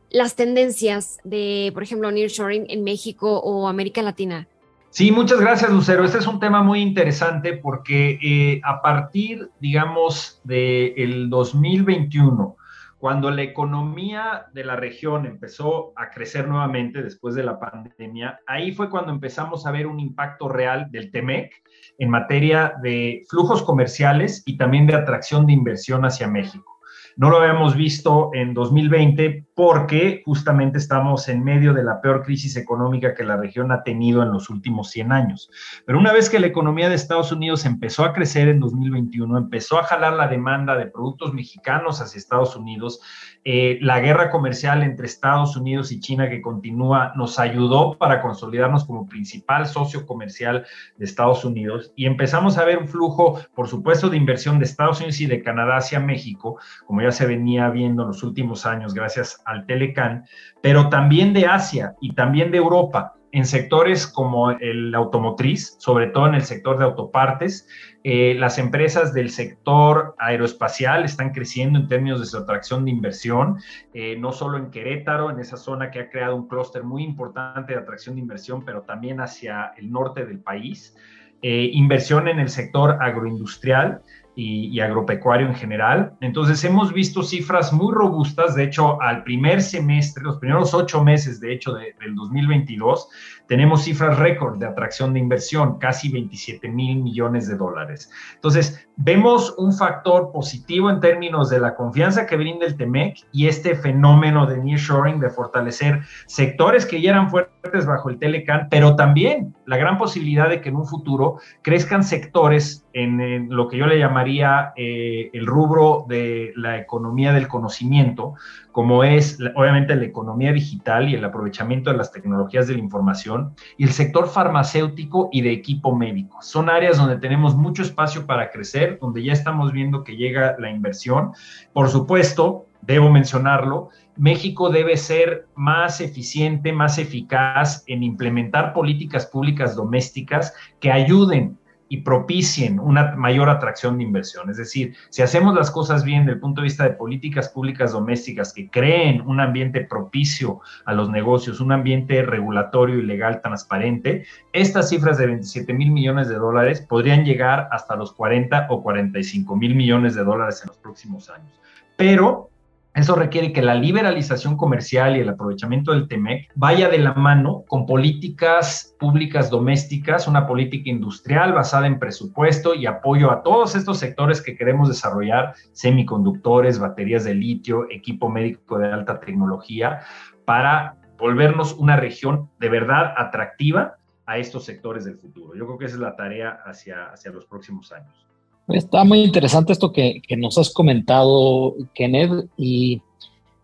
las 0.09 0.35
tendencias 0.35 1.19
de, 1.23 1.71
por 1.73 1.83
ejemplo, 1.83 2.11
nearshoring 2.11 2.65
en 2.69 2.83
México 2.83 3.39
o 3.39 3.67
América 3.67 4.01
Latina? 4.01 4.47
Sí, 4.89 5.11
muchas 5.11 5.39
gracias, 5.39 5.71
Lucero. 5.71 6.03
Este 6.05 6.17
es 6.17 6.27
un 6.27 6.39
tema 6.39 6.63
muy 6.63 6.81
interesante 6.81 7.53
porque 7.53 8.17
eh, 8.21 8.61
a 8.63 8.81
partir, 8.81 9.49
digamos, 9.59 10.41
del 10.43 11.29
2021, 11.29 12.55
cuando 12.97 13.29
la 13.29 13.43
economía 13.43 14.47
de 14.53 14.63
la 14.63 14.75
región 14.75 15.27
empezó 15.27 15.93
a 15.95 16.09
crecer 16.09 16.47
nuevamente 16.47 17.03
después 17.03 17.35
de 17.35 17.43
la 17.43 17.59
pandemia, 17.59 18.39
ahí 18.47 18.71
fue 18.71 18.89
cuando 18.89 19.11
empezamos 19.11 19.67
a 19.67 19.71
ver 19.71 19.85
un 19.85 19.99
impacto 19.99 20.49
real 20.49 20.89
del 20.89 21.11
TEMEC 21.11 21.51
en 21.99 22.09
materia 22.09 22.73
de 22.81 23.23
flujos 23.29 23.61
comerciales 23.61 24.41
y 24.47 24.57
también 24.57 24.87
de 24.87 24.95
atracción 24.95 25.45
de 25.45 25.53
inversión 25.53 26.05
hacia 26.05 26.27
México. 26.27 26.79
No 27.17 27.29
lo 27.29 27.37
habíamos 27.37 27.75
visto 27.75 28.31
en 28.33 28.53
2020 28.53 29.46
porque 29.57 30.21
justamente 30.23 30.77
estamos 30.77 31.27
en 31.29 31.43
medio 31.43 31.73
de 31.73 31.83
la 31.83 31.99
peor 31.99 32.21
crisis 32.21 32.55
económica 32.57 33.15
que 33.15 33.23
la 33.23 33.37
región 33.37 33.71
ha 33.71 33.81
tenido 33.81 34.21
en 34.21 34.31
los 34.31 34.51
últimos 34.51 34.91
100 34.91 35.11
años. 35.11 35.49
Pero 35.83 35.97
una 35.97 36.13
vez 36.13 36.29
que 36.29 36.39
la 36.39 36.45
economía 36.45 36.89
de 36.89 36.95
Estados 36.95 37.31
Unidos 37.31 37.65
empezó 37.65 38.05
a 38.05 38.13
crecer 38.13 38.49
en 38.49 38.59
2021, 38.59 39.35
empezó 39.35 39.79
a 39.79 39.83
jalar 39.83 40.13
la 40.13 40.27
demanda 40.27 40.77
de 40.77 40.85
productos 40.85 41.33
mexicanos 41.33 42.01
hacia 42.01 42.19
Estados 42.19 42.55
Unidos, 42.55 43.01
eh, 43.43 43.79
la 43.81 43.99
guerra 43.99 44.29
comercial 44.29 44.83
entre 44.83 45.07
Estados 45.07 45.57
Unidos 45.57 45.91
y 45.91 46.01
China 46.01 46.29
que 46.29 46.39
continúa 46.41 47.13
nos 47.15 47.39
ayudó 47.39 47.97
para 47.97 48.21
consolidarnos 48.21 48.85
como 48.85 49.07
principal 49.07 49.65
socio 49.65 50.05
comercial 50.05 50.67
de 50.97 51.05
Estados 51.05 51.43
Unidos 51.43 51.93
y 51.95 52.05
empezamos 52.05 52.59
a 52.59 52.65
ver 52.65 52.77
un 52.77 52.87
flujo, 52.87 53.39
por 53.55 53.67
supuesto, 53.67 54.09
de 54.09 54.17
inversión 54.17 54.59
de 54.59 54.65
Estados 54.65 54.99
Unidos 54.99 55.19
y 55.21 55.25
de 55.25 55.41
Canadá 55.41 55.77
hacia 55.77 55.99
México, 55.99 56.59
como 56.85 57.01
ya 57.01 57.11
se 57.11 57.25
venía 57.25 57.69
viendo 57.69 58.03
en 58.03 58.09
los 58.09 58.21
últimos 58.21 58.67
años 58.67 58.93
gracias 58.93 59.41
al 59.47 59.65
Telecan, 59.65 60.25
pero 60.61 60.89
también 60.89 61.33
de 61.33 61.47
Asia 61.47 61.95
y 62.01 62.13
también 62.13 62.51
de 62.51 62.57
Europa 62.57 63.15
en 63.31 63.45
sectores 63.45 64.07
como 64.07 64.51
el 64.51 64.95
automotriz, 64.95 65.75
sobre 65.79 66.07
todo 66.07 66.27
en 66.27 66.35
el 66.35 66.43
sector 66.43 66.77
de 66.77 66.85
autopartes. 66.85 67.67
Eh, 68.03 68.35
las 68.35 68.57
empresas 68.57 69.13
del 69.13 69.29
sector 69.29 70.15
aeroespacial 70.17 71.03
están 71.03 71.31
creciendo 71.31 71.77
en 71.79 71.87
términos 71.87 72.19
de 72.19 72.25
su 72.25 72.37
atracción 72.37 72.85
de 72.85 72.91
inversión, 72.91 73.57
eh, 73.93 74.17
no 74.17 74.31
solo 74.31 74.57
en 74.57 74.71
Querétaro, 74.71 75.29
en 75.29 75.39
esa 75.39 75.57
zona 75.57 75.91
que 75.91 75.99
ha 75.99 76.09
creado 76.09 76.35
un 76.35 76.47
clúster 76.47 76.83
muy 76.83 77.03
importante 77.03 77.73
de 77.73 77.79
atracción 77.79 78.15
de 78.15 78.21
inversión, 78.21 78.63
pero 78.63 78.81
también 78.83 79.19
hacia 79.19 79.73
el 79.77 79.91
norte 79.91 80.25
del 80.25 80.39
país. 80.39 80.95
Eh, 81.43 81.69
inversión 81.73 82.27
en 82.27 82.39
el 82.39 82.49
sector 82.49 82.97
agroindustrial 82.99 84.01
y, 84.39 84.79
agropecuario 84.79 85.47
en 85.47 85.55
general. 85.55 86.15
Entonces 86.21 86.63
hemos 86.63 86.93
visto 86.93 87.23
cifras 87.23 87.73
muy 87.73 87.91
robustas, 87.91 88.53
de 88.53 88.65
hecho 88.65 89.01
al 89.01 89.23
primer 89.23 89.63
semestre, 89.63 90.23
los 90.23 90.37
primeros 90.37 90.75
ocho 90.75 91.03
meses 91.03 91.39
de 91.39 91.53
hecho 91.53 91.73
del 91.73 92.15
2022, 92.15 93.09
tenemos 93.47 93.83
cifras 93.83 94.19
récord 94.19 94.59
de 94.59 94.67
atracción 94.67 95.11
de 95.13 95.21
inversión, 95.21 95.79
casi 95.79 96.09
27 96.09 96.69
mil 96.69 97.01
millones 97.01 97.47
de 97.47 97.57
dólares. 97.57 98.11
Entonces, 98.35 98.86
vemos 98.97 99.53
un 99.57 99.73
factor 99.73 100.31
positivo 100.31 100.89
en 100.89 100.99
términos 100.99 101.49
de 101.49 101.59
la 101.59 101.75
confianza 101.75 102.25
que 102.25 102.35
brinda 102.35 102.65
el 102.65 102.75
TEMEC 102.75 103.25
y 103.31 103.47
este 103.47 103.75
fenómeno 103.75 104.47
de 104.47 104.57
nearshoring, 104.57 105.19
de 105.19 105.29
fortalecer 105.29 106.01
sectores 106.25 106.85
que 106.85 106.99
ya 106.99 107.11
eran 107.11 107.29
fuertes 107.29 107.85
bajo 107.85 108.09
el 108.09 108.17
Telecan, 108.17 108.67
pero 108.69 108.95
también 108.95 109.55
la 109.65 109.77
gran 109.77 109.99
posibilidad 109.99 110.49
de 110.49 110.61
que 110.61 110.69
en 110.69 110.77
un 110.77 110.87
futuro 110.87 111.37
crezcan 111.61 112.03
sectores 112.03 112.85
en, 112.93 113.49
lo 113.49 113.67
que 113.67 113.77
yo 113.77 113.85
le 113.85 113.99
llamaría 113.99 114.73
eh, 114.75 115.29
el 115.31 115.45
rubro 115.45 116.05
de 116.09 116.51
la 116.55 116.79
economía 116.79 117.33
del 117.33 117.47
conocimiento, 117.47 118.33
como 118.77 119.03
es 119.03 119.39
obviamente 119.55 119.95
la 119.95 120.05
economía 120.05 120.53
digital 120.53 121.09
y 121.09 121.15
el 121.15 121.25
aprovechamiento 121.25 121.89
de 121.89 121.97
las 121.97 122.11
tecnologías 122.11 122.67
de 122.67 122.75
la 122.75 122.79
información, 122.79 123.55
y 123.75 123.85
el 123.85 123.89
sector 123.89 124.29
farmacéutico 124.29 125.29
y 125.31 125.41
de 125.41 125.51
equipo 125.51 125.95
médico. 125.95 126.37
Son 126.43 126.69
áreas 126.69 126.97
donde 126.97 127.17
tenemos 127.17 127.55
mucho 127.55 127.81
espacio 127.81 128.27
para 128.27 128.51
crecer, 128.51 128.99
donde 129.01 129.23
ya 129.23 129.33
estamos 129.33 129.71
viendo 129.71 130.03
que 130.03 130.15
llega 130.15 130.57
la 130.59 130.69
inversión. 130.69 131.31
Por 131.73 131.89
supuesto, 131.89 132.67
debo 132.83 133.09
mencionarlo, 133.09 133.89
México 134.15 134.69
debe 134.69 134.95
ser 134.95 135.47
más 135.55 135.99
eficiente, 135.99 136.71
más 136.71 136.99
eficaz 136.99 137.83
en 137.87 138.03
implementar 138.03 138.73
políticas 138.73 139.25
públicas 139.25 139.75
domésticas 139.75 140.53
que 140.79 140.91
ayuden 140.91 141.57
y 141.89 141.97
propicien 141.97 142.79
una 142.79 143.15
mayor 143.15 143.49
atracción 143.49 143.97
de 143.97 144.03
inversión. 144.03 144.49
Es 144.49 144.57
decir, 144.57 144.95
si 145.09 145.21
hacemos 145.21 145.55
las 145.55 145.71
cosas 145.71 146.03
bien 146.03 146.25
desde 146.25 146.33
el 146.33 146.39
punto 146.39 146.61
de 146.61 146.65
vista 146.65 146.83
de 146.83 146.91
políticas 146.91 147.49
públicas 147.49 147.91
domésticas 147.91 148.53
que 148.53 148.69
creen 148.69 149.21
un 149.21 149.39
ambiente 149.39 149.81
propicio 149.81 150.59
a 150.85 150.93
los 150.93 151.09
negocios, 151.09 151.59
un 151.59 151.71
ambiente 151.71 152.21
regulatorio 152.23 152.99
y 152.99 153.03
legal 153.03 153.41
transparente, 153.41 154.25
estas 154.53 154.89
cifras 154.89 155.17
de 155.17 155.27
27 155.27 155.73
mil 155.73 155.91
millones 155.91 156.29
de 156.29 156.35
dólares 156.35 156.81
podrían 156.81 157.25
llegar 157.25 157.67
hasta 157.71 157.95
los 157.95 158.13
40 158.13 158.67
o 158.69 158.83
45 158.83 159.55
mil 159.55 159.75
millones 159.75 160.15
de 160.15 160.23
dólares 160.23 160.61
en 160.63 160.67
los 160.67 160.77
próximos 160.77 161.29
años. 161.29 161.51
Pero 161.95 162.49
eso 162.97 163.15
requiere 163.15 163.53
que 163.53 163.61
la 163.61 163.75
liberalización 163.75 164.57
comercial 164.57 165.15
y 165.15 165.19
el 165.19 165.29
aprovechamiento 165.29 165.91
del 165.91 166.07
TEMEC 166.07 166.51
vaya 166.55 166.89
de 166.89 166.97
la 166.97 167.13
mano 167.13 167.63
con 167.67 167.85
políticas 167.85 168.95
públicas 168.99 169.51
domésticas, 169.51 170.27
una 170.27 170.47
política 170.47 170.89
industrial 170.89 171.53
basada 171.53 171.85
en 171.85 171.99
presupuesto 171.99 172.73
y 172.73 172.87
apoyo 172.87 173.31
a 173.31 173.43
todos 173.43 173.75
estos 173.75 173.99
sectores 173.99 174.41
que 174.41 174.55
queremos 174.55 174.89
desarrollar, 174.89 175.53
semiconductores, 175.73 176.79
baterías 176.79 177.23
de 177.23 177.35
litio, 177.35 177.85
equipo 177.91 178.29
médico 178.29 178.79
de 178.79 178.91
alta 178.91 179.19
tecnología, 179.19 179.99
para 180.45 180.97
volvernos 181.19 181.73
una 181.73 181.97
región 181.97 182.49
de 182.59 182.69
verdad 182.69 183.13
atractiva 183.15 183.97
a 184.25 184.39
estos 184.39 184.65
sectores 184.65 185.05
del 185.05 185.17
futuro. 185.17 185.53
Yo 185.55 185.65
creo 185.67 185.77
que 185.77 185.85
esa 185.85 185.95
es 185.95 186.01
la 186.01 186.15
tarea 186.15 186.61
hacia, 186.65 187.05
hacia 187.05 187.31
los 187.31 187.45
próximos 187.45 187.91
años. 187.91 188.26
Está 188.67 189.05
muy 189.05 189.21
interesante 189.21 189.71
esto 189.71 189.93
que, 189.93 190.21
nos 190.37 190.57
has 190.57 190.71
comentado, 190.71 191.75
Kenneth, 191.93 192.49
y 192.57 193.01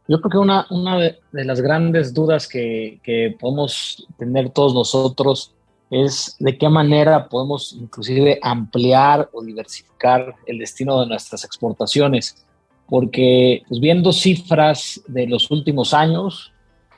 yo 0.08 0.22
creo 0.22 0.32
que 0.32 0.38
una, 0.38 0.66
una 0.70 0.98
de, 0.98 1.20
las 1.32 1.60
grandes 1.60 2.14
dudas 2.14 2.48
que, 2.48 3.00
que, 3.04 3.36
podemos 3.38 4.08
tener 4.18 4.50
todos 4.50 4.74
nosotros 4.74 5.54
es 5.90 6.38
de 6.40 6.58
qué 6.58 6.70
manera 6.70 7.28
podemos 7.28 7.74
inclusive 7.74 8.40
ampliar 8.42 9.30
o 9.34 9.44
diversificar 9.44 10.36
el 10.46 10.60
destino 10.60 11.02
de 11.02 11.08
nuestras 11.08 11.44
exportaciones, 11.44 12.46
porque 12.88 13.64
pues, 13.68 13.82
viendo 13.82 14.14
cifras 14.14 15.02
de 15.08 15.28
los 15.28 15.52
últimos 15.52 15.94
años, 15.94 16.54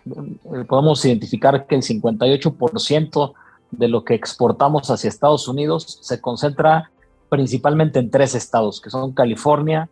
eh, 0.06 0.64
podemos 0.68 1.04
identificar 1.06 1.66
que 1.66 1.76
el 1.76 1.82
58% 1.82 3.34
de 3.72 3.88
lo 3.88 4.04
que 4.04 4.14
exportamos 4.14 4.92
hacia 4.92 5.08
Estados 5.08 5.48
Unidos 5.48 5.98
se 6.02 6.22
concentra 6.22 6.92
principalmente 7.30 8.00
en 8.00 8.10
tres 8.10 8.36
estados, 8.36 8.80
que 8.80 8.90
son 8.90 9.14
California, 9.14 9.90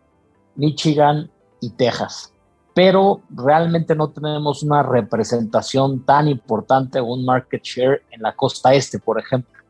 Michigan 0.56 1.30
y 1.60 1.70
Texas. 1.70 2.32
Pero 2.74 3.22
realmente 3.30 3.94
no 3.94 4.10
tenemos 4.10 4.62
una 4.62 4.82
representación 4.82 6.04
tan 6.04 6.28
importante 6.28 6.98
o 6.98 7.06
un 7.06 7.24
market 7.24 7.62
share 7.62 8.02
en 8.10 8.22
la 8.22 8.34
costa 8.34 8.74
este, 8.74 8.98
por 8.98 9.18
ejemplo. 9.18 9.60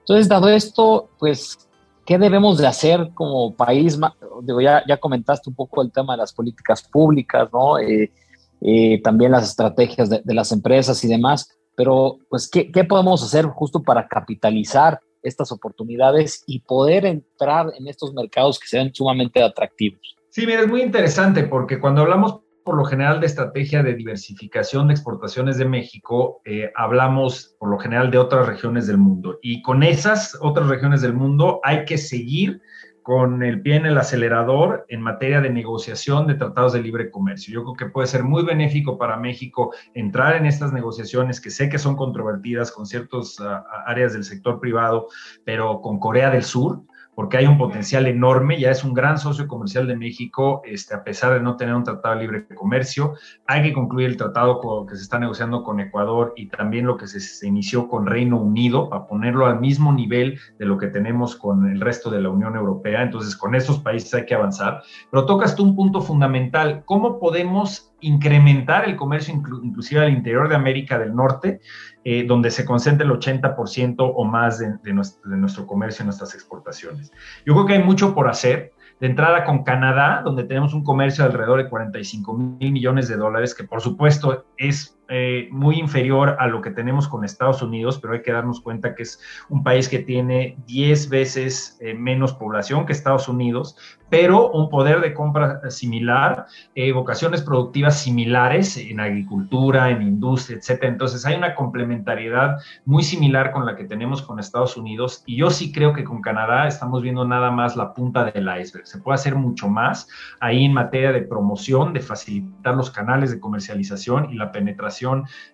Entonces, 0.00 0.28
dado 0.28 0.48
esto, 0.48 1.08
pues, 1.18 1.58
¿qué 2.04 2.18
debemos 2.18 2.58
de 2.58 2.66
hacer 2.66 3.10
como 3.14 3.54
país? 3.54 3.98
Digo, 4.42 4.60
ya, 4.60 4.82
ya 4.86 4.98
comentaste 4.98 5.50
un 5.50 5.56
poco 5.56 5.82
el 5.82 5.92
tema 5.92 6.14
de 6.14 6.18
las 6.18 6.32
políticas 6.32 6.82
públicas, 6.82 7.48
¿no? 7.52 7.78
Eh, 7.78 8.12
eh, 8.60 9.00
también 9.02 9.32
las 9.32 9.48
estrategias 9.48 10.08
de, 10.08 10.22
las 10.26 10.52
empresas 10.52 11.02
y 11.04 11.08
demás, 11.08 11.50
pero 11.76 12.18
pues, 12.30 12.48
¿qué, 12.48 12.70
¿qué 12.70 12.84
podemos 12.84 13.22
hacer 13.22 13.46
justo 13.46 13.82
para 13.82 14.08
capitalizar 14.08 15.00
estas 15.24 15.50
oportunidades 15.50 16.44
y 16.46 16.60
poder 16.60 17.06
entrar 17.06 17.72
en 17.78 17.88
estos 17.88 18.14
mercados 18.14 18.58
que 18.60 18.68
sean 18.68 18.94
sumamente 18.94 19.42
atractivos. 19.42 20.16
Sí, 20.30 20.46
mira, 20.46 20.60
es 20.60 20.68
muy 20.68 20.82
interesante 20.82 21.44
porque 21.44 21.80
cuando 21.80 22.02
hablamos 22.02 22.40
por 22.64 22.76
lo 22.76 22.84
general 22.84 23.20
de 23.20 23.26
estrategia 23.26 23.82
de 23.82 23.94
diversificación 23.94 24.88
de 24.88 24.94
exportaciones 24.94 25.58
de 25.58 25.66
México, 25.66 26.40
eh, 26.44 26.72
hablamos 26.74 27.56
por 27.58 27.68
lo 27.68 27.78
general 27.78 28.10
de 28.10 28.18
otras 28.18 28.46
regiones 28.46 28.86
del 28.86 28.96
mundo. 28.96 29.38
Y 29.42 29.60
con 29.60 29.82
esas 29.82 30.36
otras 30.40 30.68
regiones 30.68 31.02
del 31.02 31.12
mundo 31.12 31.60
hay 31.62 31.84
que 31.84 31.98
seguir 31.98 32.62
con 33.04 33.42
el 33.42 33.60
pie 33.60 33.76
en 33.76 33.84
el 33.84 33.98
acelerador 33.98 34.86
en 34.88 35.02
materia 35.02 35.42
de 35.42 35.50
negociación 35.50 36.26
de 36.26 36.36
tratados 36.36 36.72
de 36.72 36.80
libre 36.80 37.10
comercio. 37.10 37.52
Yo 37.52 37.62
creo 37.62 37.76
que 37.76 37.92
puede 37.92 38.08
ser 38.08 38.24
muy 38.24 38.42
benéfico 38.42 38.96
para 38.96 39.18
México 39.18 39.74
entrar 39.92 40.36
en 40.36 40.46
estas 40.46 40.72
negociaciones 40.72 41.38
que 41.38 41.50
sé 41.50 41.68
que 41.68 41.78
son 41.78 41.96
controvertidas 41.96 42.72
con 42.72 42.86
ciertas 42.86 43.36
ah, 43.40 43.62
áreas 43.86 44.14
del 44.14 44.24
sector 44.24 44.58
privado, 44.58 45.08
pero 45.44 45.82
con 45.82 46.00
Corea 46.00 46.30
del 46.30 46.44
Sur, 46.44 46.80
porque 47.14 47.36
hay 47.36 47.46
un 47.46 47.58
potencial 47.58 48.06
enorme, 48.06 48.58
ya 48.58 48.70
es 48.70 48.84
un 48.84 48.94
gran 48.94 49.18
socio 49.18 49.46
comercial 49.46 49.86
de 49.86 49.96
México, 49.96 50.62
este, 50.64 50.94
a 50.94 51.04
pesar 51.04 51.34
de 51.34 51.40
no 51.40 51.56
tener 51.56 51.74
un 51.74 51.84
tratado 51.84 52.14
de 52.14 52.22
libre 52.22 52.46
comercio. 52.54 53.14
Hay 53.46 53.62
que 53.62 53.72
concluir 53.72 54.08
el 54.08 54.16
tratado 54.16 54.86
que 54.86 54.96
se 54.96 55.02
está 55.02 55.18
negociando 55.18 55.62
con 55.62 55.80
Ecuador 55.80 56.32
y 56.36 56.46
también 56.46 56.86
lo 56.86 56.96
que 56.96 57.06
se, 57.06 57.20
se, 57.20 57.46
inició 57.46 57.88
con 57.88 58.06
Reino 58.06 58.38
Unido, 58.38 58.88
para 58.88 59.06
ponerlo 59.06 59.46
al 59.46 59.60
mismo 59.60 59.92
nivel 59.92 60.38
de 60.58 60.66
lo 60.66 60.78
que 60.78 60.88
tenemos 60.88 61.36
con 61.36 61.70
el 61.70 61.80
resto 61.80 62.10
de 62.10 62.20
la 62.20 62.30
Unión 62.30 62.56
Europea. 62.56 63.02
Entonces, 63.02 63.36
con 63.36 63.54
estos 63.54 63.78
países 63.80 64.12
hay 64.14 64.26
que 64.26 64.34
avanzar. 64.34 64.82
Pero 65.10 65.26
tocas 65.26 65.54
tú 65.54 65.64
un 65.64 65.76
punto 65.76 66.00
fundamental, 66.00 66.82
¿cómo 66.84 67.18
podemos 67.18 67.93
incrementar 68.00 68.88
el 68.88 68.96
comercio 68.96 69.34
inclusive 69.34 70.02
al 70.02 70.12
interior 70.12 70.48
de 70.48 70.54
América 70.54 70.98
del 70.98 71.14
Norte, 71.14 71.60
eh, 72.04 72.24
donde 72.26 72.50
se 72.50 72.64
concentra 72.64 73.06
el 73.06 73.12
80% 73.12 73.96
o 73.98 74.24
más 74.24 74.58
de, 74.58 74.92
nuestro, 74.92 75.30
de 75.30 75.36
nuestro 75.36 75.66
comercio 75.66 76.02
y 76.02 76.06
nuestras 76.06 76.34
exportaciones. 76.34 77.12
Yo 77.46 77.54
creo 77.54 77.66
que 77.66 77.72
hay 77.74 77.82
mucho 77.82 78.14
por 78.14 78.28
hacer 78.28 78.72
de 79.00 79.06
entrada 79.08 79.44
con 79.44 79.64
Canadá, 79.64 80.22
donde 80.24 80.44
tenemos 80.44 80.72
un 80.74 80.84
comercio 80.84 81.24
de 81.24 81.30
alrededor 81.30 81.62
de 81.62 81.68
45 81.68 82.34
mil 82.34 82.72
millones 82.72 83.08
de 83.08 83.16
dólares, 83.16 83.54
que 83.54 83.64
por 83.64 83.80
supuesto 83.80 84.46
es 84.56 84.96
eh, 85.08 85.48
muy 85.50 85.78
inferior 85.78 86.36
a 86.38 86.46
lo 86.46 86.62
que 86.62 86.70
tenemos 86.70 87.08
con 87.08 87.24
Estados 87.24 87.60
Unidos, 87.60 87.98
pero 87.98 88.14
hay 88.14 88.22
que 88.22 88.32
darnos 88.32 88.62
cuenta 88.62 88.94
que 88.94 89.02
es 89.02 89.20
un 89.50 89.62
país 89.62 89.86
que 89.88 89.98
tiene 89.98 90.56
10 90.66 91.10
veces 91.10 91.76
eh, 91.82 91.92
menos 91.92 92.32
población 92.32 92.86
que 92.86 92.94
Estados 92.94 93.28
Unidos, 93.28 93.76
pero 94.08 94.50
un 94.52 94.70
poder 94.70 95.00
de 95.00 95.12
compra 95.12 95.60
similar, 95.70 96.46
eh, 96.74 96.92
vocaciones 96.92 97.42
productivas 97.42 98.00
similares 98.00 98.78
en 98.78 99.00
agricultura, 99.00 99.90
en 99.90 100.00
industria, 100.00 100.56
etcétera. 100.56 100.92
Entonces 100.92 101.26
hay 101.26 101.36
una 101.36 101.54
complementariedad 101.54 102.56
muy 102.86 103.02
similar 103.02 103.50
con 103.52 103.66
la 103.66 103.76
que 103.76 103.84
tenemos 103.84 104.22
con 104.22 104.38
Estados 104.38 104.76
Unidos 104.78 105.22
y 105.26 105.36
yo 105.36 105.50
sí 105.50 105.70
creo 105.70 105.92
que 105.92 106.04
con 106.04 106.22
Canadá 106.22 106.66
estamos 106.66 107.02
viendo 107.02 107.26
nada 107.26 107.50
más 107.50 107.76
la 107.76 107.92
punta 107.92 108.24
del 108.24 108.48
iceberg. 108.58 108.86
Se 108.86 109.00
puede 109.00 109.16
hacer 109.16 109.34
mucho 109.34 109.68
más 109.68 110.08
ahí 110.40 110.64
en 110.64 110.72
materia 110.72 111.12
de 111.12 111.22
promoción, 111.22 111.92
de 111.92 112.00
facilitar 112.00 112.74
los 112.74 112.90
canales 112.90 113.32
de 113.32 113.40
comercialización 113.40 114.32
y 114.32 114.36
la 114.36 114.50
penetración 114.50 114.93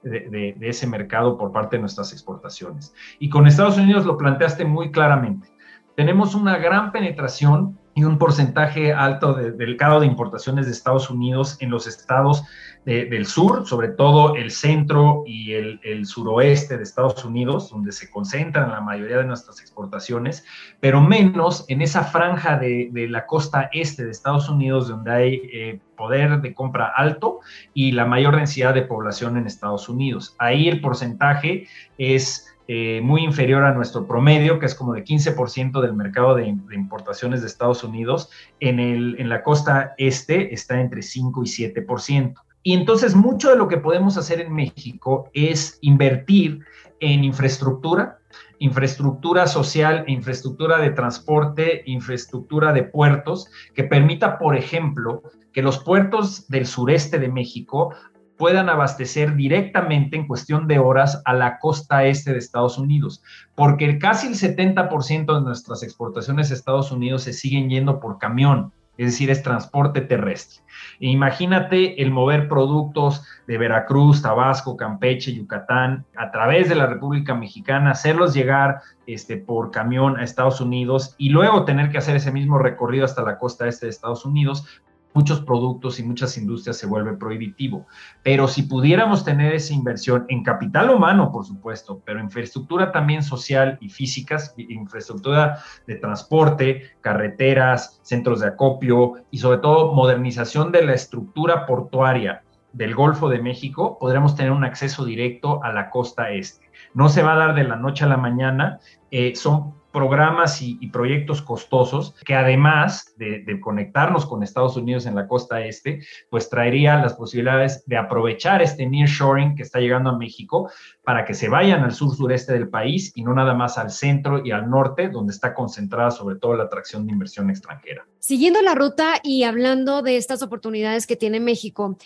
de, 0.02 0.56
ese 0.60 0.86
mercado 0.86 1.36
por 1.36 1.52
parte 1.52 1.76
de 1.76 1.80
nuestras 1.80 2.12
exportaciones. 2.12 2.94
Y 3.18 3.28
con 3.28 3.46
Estados 3.46 3.78
Unidos 3.78 4.04
lo 4.06 4.16
planteaste 4.16 4.64
muy 4.64 4.90
claramente. 4.90 5.48
Tenemos 5.96 6.34
una 6.34 6.58
gran 6.58 6.92
penetración 6.92 7.78
y 8.00 8.04
un 8.04 8.16
porcentaje 8.16 8.94
alto 8.94 9.34
del 9.34 9.54
mercado 9.56 10.00
de 10.00 10.06
importaciones 10.06 10.64
de 10.64 10.72
Estados 10.72 11.10
Unidos 11.10 11.58
en 11.60 11.68
los 11.70 11.86
estados 11.86 12.44
del 12.86 13.26
sur, 13.26 13.66
sobre 13.66 13.88
todo 13.88 14.36
el 14.36 14.50
centro 14.50 15.22
y 15.26 15.52
el, 15.52 16.06
suroeste 16.06 16.78
de 16.78 16.82
Estados 16.82 17.22
Unidos, 17.26 17.68
donde 17.68 17.92
se 17.92 18.10
concentran 18.10 18.70
la 18.70 18.80
mayoría 18.80 19.18
de 19.18 19.24
nuestras 19.24 19.60
exportaciones, 19.60 20.46
pero 20.80 21.02
menos 21.02 21.66
en 21.68 21.82
esa 21.82 22.04
franja 22.04 22.56
de, 22.56 22.90
la 23.10 23.26
costa 23.26 23.68
este 23.72 24.06
de 24.06 24.10
Estados 24.10 24.48
Unidos, 24.48 24.88
donde 24.88 25.10
hay 25.10 25.34
eh, 25.52 25.80
poder 25.94 26.40
de 26.40 26.54
compra 26.54 26.90
alto 26.96 27.40
y 27.74 27.92
la 27.92 28.06
mayor 28.06 28.36
densidad 28.36 28.72
de 28.72 28.82
población 28.82 29.36
en 29.36 29.46
Estados 29.46 29.90
Unidos. 29.90 30.34
Ahí 30.38 30.68
el 30.68 30.80
porcentaje 30.80 31.68
es 31.98 32.46
eh, 32.72 33.00
muy 33.00 33.24
inferior 33.24 33.64
a 33.64 33.74
nuestro 33.74 34.06
promedio, 34.06 34.60
que 34.60 34.66
es 34.66 34.76
como 34.76 34.92
de 34.92 35.02
15% 35.02 35.80
del 35.80 35.92
mercado 35.92 36.36
de, 36.36 36.46
importaciones 36.46 37.40
de 37.40 37.48
Estados 37.48 37.82
Unidos. 37.82 38.30
En, 38.60 38.78
el, 38.78 39.16
en 39.18 39.28
la 39.28 39.42
costa 39.42 39.94
este 39.98 40.54
está 40.54 40.80
entre 40.80 41.02
5 41.02 41.42
y 41.42 41.46
7%. 41.46 42.34
Y 42.62 42.74
entonces 42.74 43.16
mucho 43.16 43.50
de 43.50 43.56
lo 43.56 43.66
que 43.66 43.78
podemos 43.78 44.16
hacer 44.16 44.40
en 44.40 44.52
México 44.52 45.30
es 45.32 45.78
invertir 45.80 46.60
en 47.00 47.24
infraestructura, 47.24 48.20
infraestructura 48.60 49.48
social, 49.48 50.04
infraestructura 50.06 50.78
de 50.78 50.90
transporte, 50.90 51.82
infraestructura 51.86 52.72
de 52.72 52.84
puertos, 52.84 53.50
que 53.74 53.82
permita, 53.82 54.38
por 54.38 54.56
ejemplo, 54.56 55.24
que 55.52 55.62
los 55.62 55.78
puertos 55.78 56.46
del 56.46 56.66
sureste 56.66 57.18
de 57.18 57.30
México 57.30 57.92
puedan 58.40 58.70
abastecer 58.70 59.36
directamente 59.36 60.16
en 60.16 60.26
cuestión 60.26 60.66
de 60.66 60.78
horas 60.78 61.20
a 61.26 61.34
la 61.34 61.58
costa 61.58 62.06
este 62.06 62.32
de 62.32 62.38
Estados 62.38 62.78
Unidos, 62.78 63.22
porque 63.54 63.98
casi 63.98 64.28
el 64.28 64.34
70% 64.34 65.34
de 65.34 65.42
nuestras 65.42 65.82
exportaciones 65.82 66.50
a 66.50 66.54
Estados 66.54 66.90
Unidos 66.90 67.24
se 67.24 67.34
siguen 67.34 67.68
yendo 67.68 68.00
por 68.00 68.16
camión, 68.16 68.72
es 68.96 69.08
decir, 69.08 69.28
es 69.28 69.42
transporte 69.42 70.00
terrestre. 70.00 70.62
imagínate 71.00 72.02
el 72.02 72.10
mover 72.10 72.48
productos 72.48 73.26
de 73.46 73.58
Veracruz, 73.58 74.22
Tabasco, 74.22 74.74
Campeche, 74.74 75.34
Yucatán, 75.34 76.06
a 76.16 76.30
través 76.30 76.70
de 76.70 76.76
la 76.76 76.86
República 76.86 77.34
Mexicana, 77.34 77.90
hacerlos 77.90 78.32
llegar 78.32 78.80
este, 79.06 79.36
por 79.36 79.70
camión 79.70 80.16
a 80.16 80.24
Estados 80.24 80.62
Unidos 80.62 81.14
y 81.18 81.28
luego 81.28 81.66
tener 81.66 81.90
que 81.90 81.98
hacer 81.98 82.16
ese 82.16 82.32
mismo 82.32 82.58
recorrido 82.58 83.04
hasta 83.04 83.22
la 83.22 83.36
costa 83.36 83.68
este 83.68 83.84
de 83.84 83.90
Estados 83.90 84.24
Unidos, 84.24 84.66
muchos 85.12 85.40
productos 85.40 85.98
y 85.98 86.02
muchas 86.02 86.36
industrias 86.38 86.76
se 86.76 86.86
vuelve 86.86 87.16
prohibitivo. 87.16 87.86
Pero 88.22 88.48
si 88.48 88.62
pudiéramos 88.62 89.24
tener 89.24 89.54
esa 89.54 89.74
inversión 89.74 90.24
en 90.28 90.42
capital 90.42 90.90
humano, 90.90 91.32
por 91.32 91.44
supuesto, 91.44 92.00
pero 92.04 92.20
infraestructura 92.20 92.92
también 92.92 93.22
social 93.22 93.78
y 93.80 93.88
físicas, 93.88 94.54
infraestructura 94.56 95.58
de 95.86 95.96
transporte, 95.96 96.92
carreteras, 97.00 98.00
centros 98.02 98.40
de 98.40 98.48
acopio 98.48 99.14
y 99.30 99.38
sobre 99.38 99.58
todo 99.58 99.92
modernización 99.94 100.72
de 100.72 100.84
la 100.84 100.94
estructura 100.94 101.66
portuaria 101.66 102.42
del 102.72 102.94
Golfo 102.94 103.28
de 103.28 103.42
México, 103.42 103.98
podremos 103.98 104.36
tener 104.36 104.52
un 104.52 104.64
acceso 104.64 105.04
directo 105.04 105.62
a 105.64 105.72
la 105.72 105.90
costa 105.90 106.30
este. 106.30 106.70
No 106.94 107.08
se 107.08 107.22
va 107.22 107.34
a 107.34 107.36
dar 107.36 107.54
de 107.54 107.64
la 107.64 107.76
noche 107.76 108.04
a 108.04 108.08
la 108.08 108.16
mañana, 108.16 108.78
eh, 109.10 109.34
son 109.34 109.74
programas 109.92 110.62
y, 110.62 110.74
proyectos 110.88 111.42
costosos 111.42 112.14
que 112.24 112.34
además 112.34 113.14
de, 113.16 113.60
conectarnos 113.60 114.26
con 114.26 114.42
Estados 114.42 114.76
Unidos 114.76 115.06
en 115.06 115.14
la 115.14 115.26
costa 115.26 115.64
este, 115.64 116.04
pues 116.28 116.48
traería 116.48 116.96
las 116.96 117.14
posibilidades 117.14 117.84
de 117.86 117.96
aprovechar 117.96 118.62
este 118.62 118.86
nearshoring 118.86 119.54
que 119.54 119.62
está 119.62 119.78
llegando 119.78 120.10
a 120.10 120.18
México 120.18 120.70
para 121.04 121.24
que 121.24 121.34
se 121.34 121.48
vayan 121.48 121.82
al 121.82 121.92
sur 121.92 122.14
sureste 122.14 122.52
del 122.52 122.68
país 122.68 123.12
y 123.14 123.22
no 123.22 123.34
nada 123.34 123.54
más 123.54 123.78
al 123.78 123.90
centro 123.90 124.44
y 124.44 124.50
al 124.50 124.68
norte, 124.68 125.08
donde 125.08 125.32
está 125.32 125.54
concentrada 125.54 126.10
sobre 126.10 126.36
todo 126.36 126.56
la 126.56 126.64
atracción 126.64 127.06
de 127.06 127.12
inversión 127.12 127.50
extranjera. 127.50 128.06
Siguiendo 128.18 128.62
la 128.62 128.74
ruta 128.74 129.14
y 129.22 129.44
hablando 129.44 130.02
de 130.02 130.16
estas 130.16 130.42
oportunidades 130.42 131.06
que 131.06 131.16
tiene 131.16 131.40
México, 131.40 131.96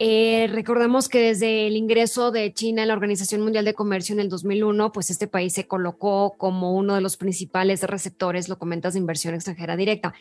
eh, 0.00 0.48
recordemos 0.52 1.08
que 1.08 1.20
desde 1.20 1.66
el 1.66 1.76
ingreso 1.76 2.30
de 2.30 2.52
China 2.52 2.82
en 2.82 2.88
la 2.88 2.94
Organización 2.94 3.40
Mundial 3.40 3.64
de 3.64 3.74
Comercio 3.74 4.12
en 4.12 4.20
el 4.20 4.28
2001, 4.28 4.92
pues 4.92 5.10
este 5.10 5.26
país 5.26 5.52
se 5.54 5.66
colocó 5.66 6.36
como 6.38 6.72
uno 6.72 6.94
de 6.94 7.00
los 7.00 7.16
principales 7.16 7.82
receptores, 7.82 8.48
lo 8.48 8.58
comentas, 8.58 8.92
de 8.92 9.00
inversión 9.00 9.34
extranjera 9.34 9.76
directa. 9.76 10.14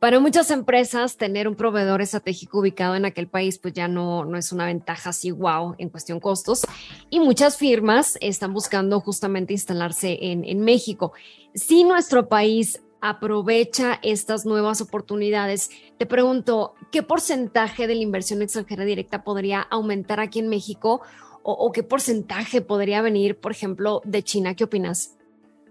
Para 0.00 0.18
muchas 0.20 0.50
empresas, 0.50 1.16
tener 1.16 1.48
un 1.48 1.54
proveedor 1.54 2.02
estratégico 2.02 2.58
ubicado 2.58 2.94
en 2.96 3.04
aquel 3.04 3.28
país, 3.28 3.58
pues 3.58 3.72
ya 3.72 3.88
no, 3.88 4.24
no 4.24 4.36
es 4.36 4.52
una 4.52 4.66
ventaja 4.66 5.10
así 5.10 5.30
wow 5.30 5.76
en 5.78 5.88
cuestión 5.88 6.20
costos. 6.20 6.66
Y 7.08 7.20
muchas 7.20 7.56
firmas 7.56 8.18
están 8.20 8.52
buscando 8.52 9.00
justamente 9.00 9.52
instalarse 9.52 10.18
en, 10.20 10.44
en 10.44 10.60
México. 10.60 11.12
Si 11.54 11.84
nuestro 11.84 12.28
país 12.28 12.82
aprovecha 13.02 13.98
estas 14.02 14.46
nuevas 14.46 14.80
oportunidades. 14.80 15.70
Te 15.98 16.06
pregunto, 16.06 16.74
¿qué 16.90 17.02
porcentaje 17.02 17.86
de 17.86 17.96
la 17.96 18.00
inversión 18.00 18.40
extranjera 18.40 18.84
directa 18.84 19.24
podría 19.24 19.60
aumentar 19.60 20.20
aquí 20.20 20.38
en 20.38 20.48
México 20.48 21.02
o, 21.42 21.72
qué 21.72 21.82
porcentaje 21.82 22.60
podría 22.60 23.02
venir, 23.02 23.40
por 23.40 23.50
ejemplo, 23.50 24.00
de 24.04 24.22
China? 24.22 24.54
¿Qué 24.54 24.64
opinas? 24.64 25.18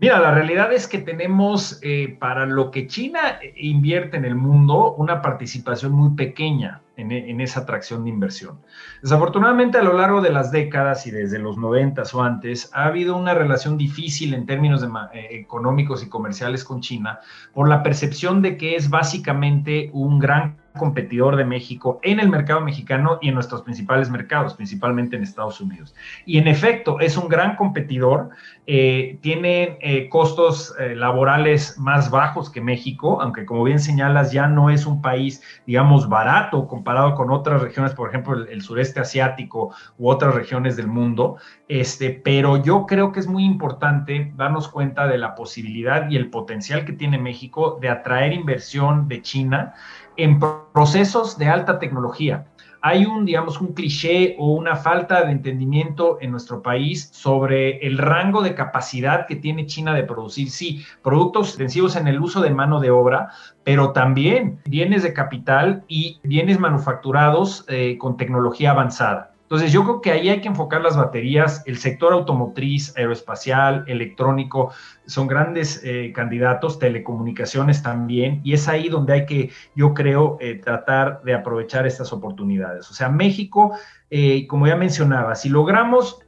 Mira, 0.02 0.20
la 0.20 0.32
realidad 0.32 0.74
es 0.74 0.88
que 0.88 0.98
tenemos 0.98 1.78
eh, 1.84 2.18
para 2.20 2.48
lo 2.48 2.72
que 2.72 2.88
China 2.88 3.38
invierte 3.56 4.18
en 4.18 4.26
el 4.26 4.34
mundo 4.34 4.96
una 4.96 5.22
participación 5.22 5.92
muy 5.92 6.16
pequeña 6.16 6.82
en, 6.98 7.40
esa 7.40 7.60
atracción 7.60 8.04
de 8.04 8.10
inversión. 8.10 8.58
Desafortunadamente, 9.04 9.78
a 9.78 9.84
lo 9.84 9.94
largo 9.94 10.22
de 10.22 10.32
las 10.32 10.52
décadas 10.52 11.06
y 11.06 11.12
desde 11.12 11.38
los 11.38 11.56
90 11.58 12.02
o 12.14 12.22
antes, 12.24 12.72
ha 12.74 12.86
habido 12.86 13.16
una 13.16 13.36
relación 13.36 13.78
difícil 13.78 14.34
en 14.34 14.48
términos 14.48 14.84
eh, 14.84 15.28
económicos 15.34 16.02
y 16.02 16.10
comerciales 16.10 16.64
con 16.64 16.82
China 16.82 17.20
por 17.54 17.70
la 17.70 17.84
percepción 17.84 18.42
de 18.42 18.58
que 18.58 18.76
es 18.76 18.90
básicamente 18.90 19.92
un 19.94 20.18
gran 20.18 20.58
competidor 20.78 21.36
de 21.36 21.46
México 21.46 22.00
en 22.04 22.20
el 22.20 22.30
mercado 22.30 22.62
mexicano 22.62 23.20
y 23.22 23.30
en 23.30 23.36
nuestros 23.36 23.62
principales 23.62 24.10
mercados, 24.10 24.54
principalmente 24.54 25.16
en 25.16 25.24
Estados 25.24 25.60
Unidos. 25.62 25.94
Y 26.26 26.38
en 26.38 26.48
efecto, 26.48 27.00
es 27.00 27.18
un 27.18 27.28
gran 27.28 27.56
competidor, 27.56 28.30
eh, 28.68 29.18
tiene 29.22 29.78
eh, 29.82 30.08
costos 30.10 30.74
eh, 30.80 30.96
laborales 30.96 31.78
más 31.78 32.10
bajos 32.10 32.50
que 32.50 32.62
México, 32.62 33.22
aunque 33.22 33.46
como 33.46 33.64
bien 33.64 33.80
señalas, 33.80 34.32
ya 34.32 34.48
no 34.48 34.70
es 34.70 34.86
un 34.86 35.02
país, 35.02 35.42
digamos, 35.66 36.08
barato 36.08 36.68
comparado 36.68 37.16
con 37.16 37.32
otras 37.32 37.62
regiones, 37.62 37.94
por 37.94 38.10
ejemplo, 38.10 38.46
el, 38.46 38.62
sureste 38.62 39.00
asiático 39.00 39.74
u 39.98 40.10
otras 40.10 40.36
regiones 40.36 40.78
del 40.78 40.88
mundo. 40.88 41.38
Este, 41.68 42.12
pero 42.12 42.58
yo 42.58 42.86
creo 42.86 43.12
que 43.12 43.20
es 43.20 43.28
muy 43.28 43.44
importante 43.46 44.32
darnos 44.36 44.68
cuenta 44.68 45.08
de 45.08 45.18
la 45.18 45.36
posibilidad 45.36 46.10
y 46.10 46.16
el 46.16 46.30
potencial 46.30 46.86
que 46.86 46.94
tiene 46.94 47.18
México 47.18 47.78
de 47.82 47.90
atraer 47.90 48.34
inversión 48.34 49.08
de 49.08 49.22
China 49.22 49.74
en 50.18 50.40
procesos 50.74 51.38
de 51.38 51.48
alta 51.48 51.80
tecnología. 51.80 52.46
Hay 52.84 53.06
un, 53.06 53.26
digamos, 53.26 53.62
un 53.62 53.74
cliché 53.74 54.36
o 54.40 54.54
una 54.54 54.76
falta 54.76 55.24
de 55.24 55.32
entendimiento 55.32 56.18
en 56.20 56.32
nuestro 56.32 56.64
país 56.64 57.10
sobre 57.14 57.78
el 57.86 58.00
rango 58.00 58.42
de 58.42 58.56
capacidad 58.56 59.28
que 59.28 59.36
tiene 59.36 59.68
China 59.68 59.94
de 59.94 60.04
producir, 60.04 60.50
sí, 60.50 60.84
productos 61.04 61.52
intensivos 61.52 61.96
en 61.96 62.08
el 62.08 62.20
uso 62.20 62.42
de 62.42 62.50
mano 62.50 62.80
de 62.80 62.90
obra, 62.90 63.30
pero 63.64 63.92
también 63.92 64.60
bienes 64.66 65.04
de 65.04 65.14
capital 65.14 65.84
y 65.88 66.20
bienes 66.24 66.60
manufacturados 66.60 67.66
eh, 67.68 68.00
con 68.00 68.18
tecnología 68.18 68.72
avanzada. 68.72 69.31
Entonces, 69.52 69.74
yo 69.74 69.84
creo 69.84 70.00
que 70.00 70.12
ahí 70.12 70.30
hay 70.30 70.40
que 70.40 70.48
enfocar 70.48 70.82
las 70.82 70.96
baterías. 70.96 71.62
El 71.66 71.78
sector 71.78 72.14
automotriz, 72.14 72.96
aeroespacial, 72.96 73.84
electrónico, 73.86 74.72
son 75.06 75.28
grandes 75.28 75.82
eh, 75.84 76.14
candidatos, 76.16 76.80
telecomunicaciones 76.80 77.84
también, 77.84 78.40
y 78.46 78.54
es 78.54 78.70
ahí 78.70 78.88
donde 78.88 79.12
hay 79.12 79.26
que, 79.26 79.50
yo 79.76 79.94
creo, 79.94 80.38
eh, 80.40 80.56
tratar 80.56 81.22
de 81.24 81.34
aprovechar 81.34 81.86
estas 81.86 82.14
oportunidades. 82.14 82.90
O 82.90 82.94
sea, 82.94 83.10
México, 83.10 83.78
eh, 84.10 84.48
como 84.48 84.68
ya 84.68 84.78
mencionaba, 84.78 85.36
si 85.36 85.50
logramos 85.50 86.20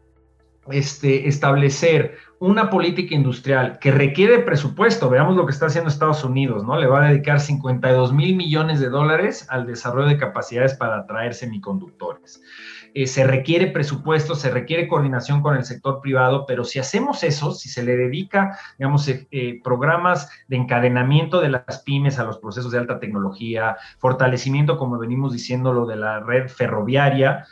este, 0.70 1.30
establecer 1.30 2.18
una 2.40 2.70
política 2.70 3.16
industrial 3.16 3.80
que 3.80 3.92
requiere 3.92 4.40
presupuesto, 4.40 5.10
veamos 5.10 5.38
lo 5.38 5.46
que 5.46 5.54
está 5.54 5.68
haciendo 5.68 5.90
Estados 5.90 6.26
Unidos, 6.26 6.66
¿no? 6.66 6.78
Le 6.78 6.88
va 6.88 7.06
a 7.06 7.10
dedicar 7.10 7.40
52 7.40 8.12
mil 8.12 8.36
millones 8.36 8.82
de 8.82 8.90
dólares 8.90 9.48
al 9.50 9.66
desarrollo 9.66 10.10
de 10.10 10.18
capacidades 10.18 10.74
para 10.74 10.98
atraer 10.98 11.34
semiconductores. 11.34 12.42
Eh, 12.96 13.08
se 13.08 13.26
requiere 13.26 13.68
presupuesto, 13.68 14.36
se 14.36 14.52
requiere 14.52 14.88
coordinación 14.88 15.42
con 15.42 15.56
el 15.56 15.64
sector 15.64 16.00
privado, 16.00 16.46
pero 16.46 16.64
si 16.64 16.78
hacemos 16.80 17.24
eso, 17.24 17.52
si 17.52 17.68
se 17.70 17.84
le 17.84 17.98
dedica, 17.98 18.60
digamos, 18.78 19.08
eh, 19.08 19.28
eh, 19.32 19.60
programas 19.64 20.30
de 20.48 20.58
encadenamiento 20.58 21.42
de 21.42 21.50
las 21.50 21.82
pymes 21.84 22.20
a 22.20 22.24
los 22.24 22.38
procesos 22.38 22.72
de 22.72 22.78
alta 22.78 23.00
tecnología, 23.00 23.78
fortalecimiento, 23.98 24.78
como 24.78 25.00
venimos 25.00 25.34
diciéndolo, 25.34 25.86
de 25.88 25.96
la 25.96 26.20
red 26.20 26.48
ferroviaria, 26.50 27.46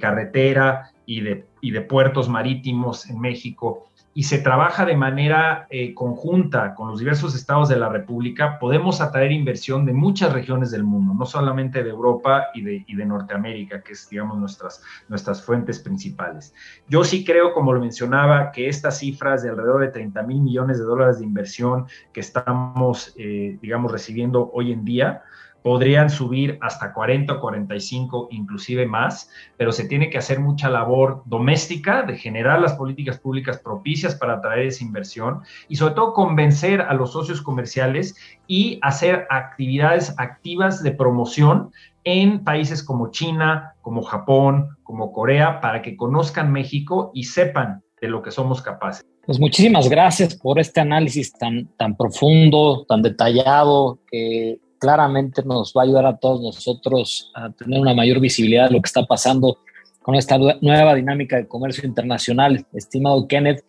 carretera 0.00 0.92
y 1.04 1.20
de, 1.20 1.44
y 1.60 1.72
de 1.72 1.82
puertos 1.82 2.30
marítimos 2.30 3.10
en 3.10 3.20
México, 3.20 3.90
y 4.18 4.24
se 4.24 4.38
trabaja 4.38 4.84
de 4.84 4.96
manera 4.96 5.68
eh, 5.70 5.94
conjunta 5.94 6.74
con 6.74 6.88
los 6.88 6.98
diversos 6.98 7.36
estados 7.36 7.68
de 7.68 7.76
la 7.76 7.88
República, 7.88 8.58
podemos 8.58 9.00
atraer 9.00 9.30
inversión 9.30 9.86
de 9.86 9.92
muchas 9.92 10.32
regiones 10.32 10.72
del 10.72 10.82
mundo, 10.82 11.14
no 11.14 11.24
solamente 11.24 11.84
de 11.84 11.90
Europa 11.90 12.48
y 12.52 12.62
de, 12.62 12.84
y 12.88 12.96
de 12.96 13.06
Norteamérica, 13.06 13.80
que 13.80 13.92
es, 13.92 14.10
digamos, 14.10 14.36
nuestras, 14.36 14.82
nuestras 15.06 15.40
fuentes 15.40 15.78
principales. 15.78 16.52
Yo 16.88 17.04
sí 17.04 17.24
creo, 17.24 17.52
como 17.52 17.72
lo 17.72 17.78
mencionaba, 17.78 18.50
que 18.50 18.68
estas 18.68 18.98
cifras 18.98 19.44
de 19.44 19.50
alrededor 19.50 19.82
de 19.82 19.92
30 19.92 20.20
mil 20.24 20.40
millones 20.40 20.80
de 20.80 20.84
dólares 20.84 21.20
de 21.20 21.24
inversión 21.24 21.86
que 22.12 22.18
estamos, 22.18 23.14
eh, 23.16 23.56
digamos, 23.62 23.92
recibiendo 23.92 24.50
hoy 24.52 24.72
en 24.72 24.84
día, 24.84 25.22
podrían 25.62 26.08
subir 26.10 26.58
hasta 26.60 26.92
40 26.92 27.34
o 27.34 27.40
45, 27.40 28.28
inclusive 28.30 28.86
más, 28.86 29.30
pero 29.56 29.72
se 29.72 29.86
tiene 29.86 30.10
que 30.10 30.18
hacer 30.18 30.40
mucha 30.40 30.68
labor 30.70 31.22
doméstica 31.26 32.02
de 32.02 32.16
generar 32.16 32.60
las 32.60 32.74
políticas 32.74 33.18
públicas 33.18 33.58
propicias 33.58 34.14
para 34.14 34.34
atraer 34.34 34.66
esa 34.66 34.84
inversión 34.84 35.40
y 35.68 35.76
sobre 35.76 35.94
todo 35.94 36.14
convencer 36.14 36.80
a 36.80 36.94
los 36.94 37.12
socios 37.12 37.42
comerciales 37.42 38.16
y 38.46 38.78
hacer 38.82 39.26
actividades 39.30 40.14
activas 40.18 40.82
de 40.82 40.92
promoción 40.92 41.70
en 42.04 42.44
países 42.44 42.82
como 42.82 43.10
China, 43.10 43.74
como 43.82 44.02
Japón, 44.02 44.76
como 44.82 45.12
Corea, 45.12 45.60
para 45.60 45.82
que 45.82 45.96
conozcan 45.96 46.52
México 46.52 47.10
y 47.14 47.24
sepan 47.24 47.82
de 48.00 48.08
lo 48.08 48.22
que 48.22 48.30
somos 48.30 48.62
capaces. 48.62 49.04
Pues 49.26 49.38
muchísimas 49.38 49.90
gracias 49.90 50.34
por 50.34 50.58
este 50.58 50.80
análisis 50.80 51.30
tan, 51.32 51.66
tan 51.76 51.94
profundo, 51.96 52.86
tan 52.88 53.02
detallado, 53.02 53.98
que 54.10 54.58
claramente 54.78 55.42
nos 55.42 55.72
va 55.76 55.82
a 55.82 55.84
ayudar 55.84 56.06
a 56.06 56.16
todos 56.16 56.40
nosotros 56.40 57.30
a 57.34 57.50
tener 57.50 57.80
una 57.80 57.94
mayor 57.94 58.20
visibilidad 58.20 58.68
de 58.68 58.74
lo 58.74 58.82
que 58.82 58.86
está 58.86 59.04
pasando 59.04 59.58
con 60.02 60.14
esta 60.14 60.38
nueva 60.38 60.94
dinámica 60.94 61.36
de 61.36 61.46
comercio 61.46 61.86
internacional, 61.86 62.64
estimado 62.72 63.28
Kenneth. 63.28 63.62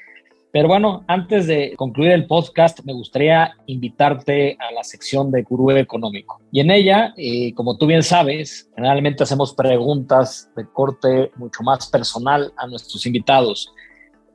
Pero 0.51 0.67
bueno, 0.67 1.03
antes 1.07 1.45
de 1.45 1.73
concluir 1.75 2.11
el 2.11 2.25
podcast, 2.25 2.79
me 2.85 2.93
gustaría 2.93 3.53
invitarte 3.67 4.57
a 4.59 4.71
la 4.71 4.83
sección 4.83 5.31
de 5.31 5.43
Gurú 5.43 5.71
Económico. 5.71 6.41
Y 6.51 6.61
en 6.61 6.71
ella, 6.71 7.13
eh, 7.17 7.53
como 7.53 7.77
tú 7.77 7.85
bien 7.85 8.03
sabes, 8.03 8.69
generalmente 8.75 9.23
hacemos 9.23 9.53
preguntas 9.53 10.49
de 10.55 10.65
corte 10.65 11.29
mucho 11.35 11.61
más 11.61 11.87
personal 11.87 12.51
a 12.57 12.67
nuestros 12.67 13.05
invitados. 13.05 13.71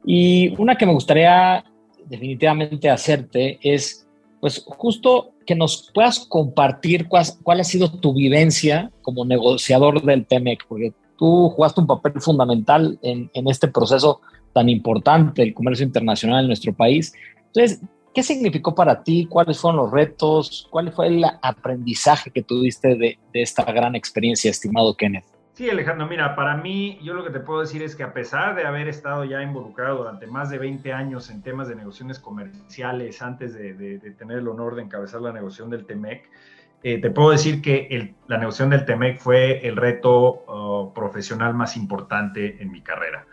Y 0.05 0.55
una 0.61 0.77
que 0.77 0.87
me 0.87 0.93
gustaría 0.93 1.65
definitivamente 2.07 2.91
hacerte 2.91 3.59
es, 3.63 4.07
pues 4.41 4.63
justo 4.67 5.34
que 5.45 5.55
nos 5.55 5.91
puedas 5.95 6.21
compartir 6.21 7.09
cuál, 7.09 7.61
ha 7.61 7.65
sido 7.65 7.91
tu 7.91 8.15
vivencia 8.15 8.91
como 9.03 9.25
negociador 9.25 10.03
del 10.03 10.27
TEMEC, 10.27 10.67
porque 10.69 10.93
tú 11.19 11.51
jugaste 11.51 11.81
un 11.81 11.87
papel 11.87 12.21
fundamental 12.21 12.99
en, 13.03 13.31
este 13.49 13.69
proceso 13.69 14.21
tan 14.53 14.69
importante 14.69 15.43
del 15.43 15.55
comercio 15.55 15.85
internacional 15.85 16.43
en 16.43 16.49
nuestro 16.49 16.73
país. 16.73 17.13
Entonces, 17.47 17.81
¿Qué 18.15 18.23
significó 18.23 18.77
para 18.77 19.03
ti? 19.03 19.27
¿Cuáles 19.27 19.59
fueron 19.59 19.79
los 19.79 19.91
retos? 19.91 20.69
¿Cuál 20.71 20.93
fue 20.93 21.09
el 21.09 21.25
aprendizaje 21.43 22.31
que 22.31 22.45
tuviste 22.45 22.95
de, 22.95 23.19
de 23.33 23.43
esta 23.43 23.65
gran 23.65 23.97
experiencia, 23.97 24.53
estimado 24.53 24.95
Kenneth? 24.95 25.25
Sí, 25.55 25.71
Alejandro, 25.71 26.09
mira, 26.09 26.35
para 26.35 26.57
mí 26.57 26.99
yo 27.01 27.15
lo 27.15 27.23
que 27.23 27.31
te 27.31 27.39
puedo 27.39 27.61
decir 27.61 27.81
es 27.85 27.95
que 27.95 28.03
a 28.03 28.13
pesar 28.13 28.57
de 28.57 28.65
haber 28.65 28.89
estado 28.89 29.25
ya 29.25 29.41
involucrado 29.41 29.99
durante 29.99 30.27
más 30.27 30.51
de 30.51 30.59
20 30.59 30.93
años 30.93 31.31
en 31.31 31.43
temas 31.43 31.69
de 31.69 31.77
negociaciones 31.77 32.19
comerciales 32.19 33.23
antes 33.23 33.55
de, 33.55 33.73
tener 34.19 34.39
el 34.39 34.49
honor 34.49 34.75
de 34.75 34.83
encabezar 34.83 35.21
la 35.21 35.33
negociación 35.33 35.71
del 35.71 35.87
TEMEC, 35.87 36.29
eh, 36.83 37.01
te 37.01 37.09
puedo 37.09 37.31
decir 37.31 37.63
que 37.63 38.17
la 38.27 38.39
negociación 38.39 38.71
del 38.71 38.85
TEMEC 38.85 39.21
fue 39.21 39.65
el 39.65 39.77
reto 39.77 40.45
uh, 40.49 40.93
profesional 40.93 41.55
más 41.55 41.77
importante 41.77 42.61
en 42.61 42.73
mi 42.73 42.83
carrera. 42.83 43.25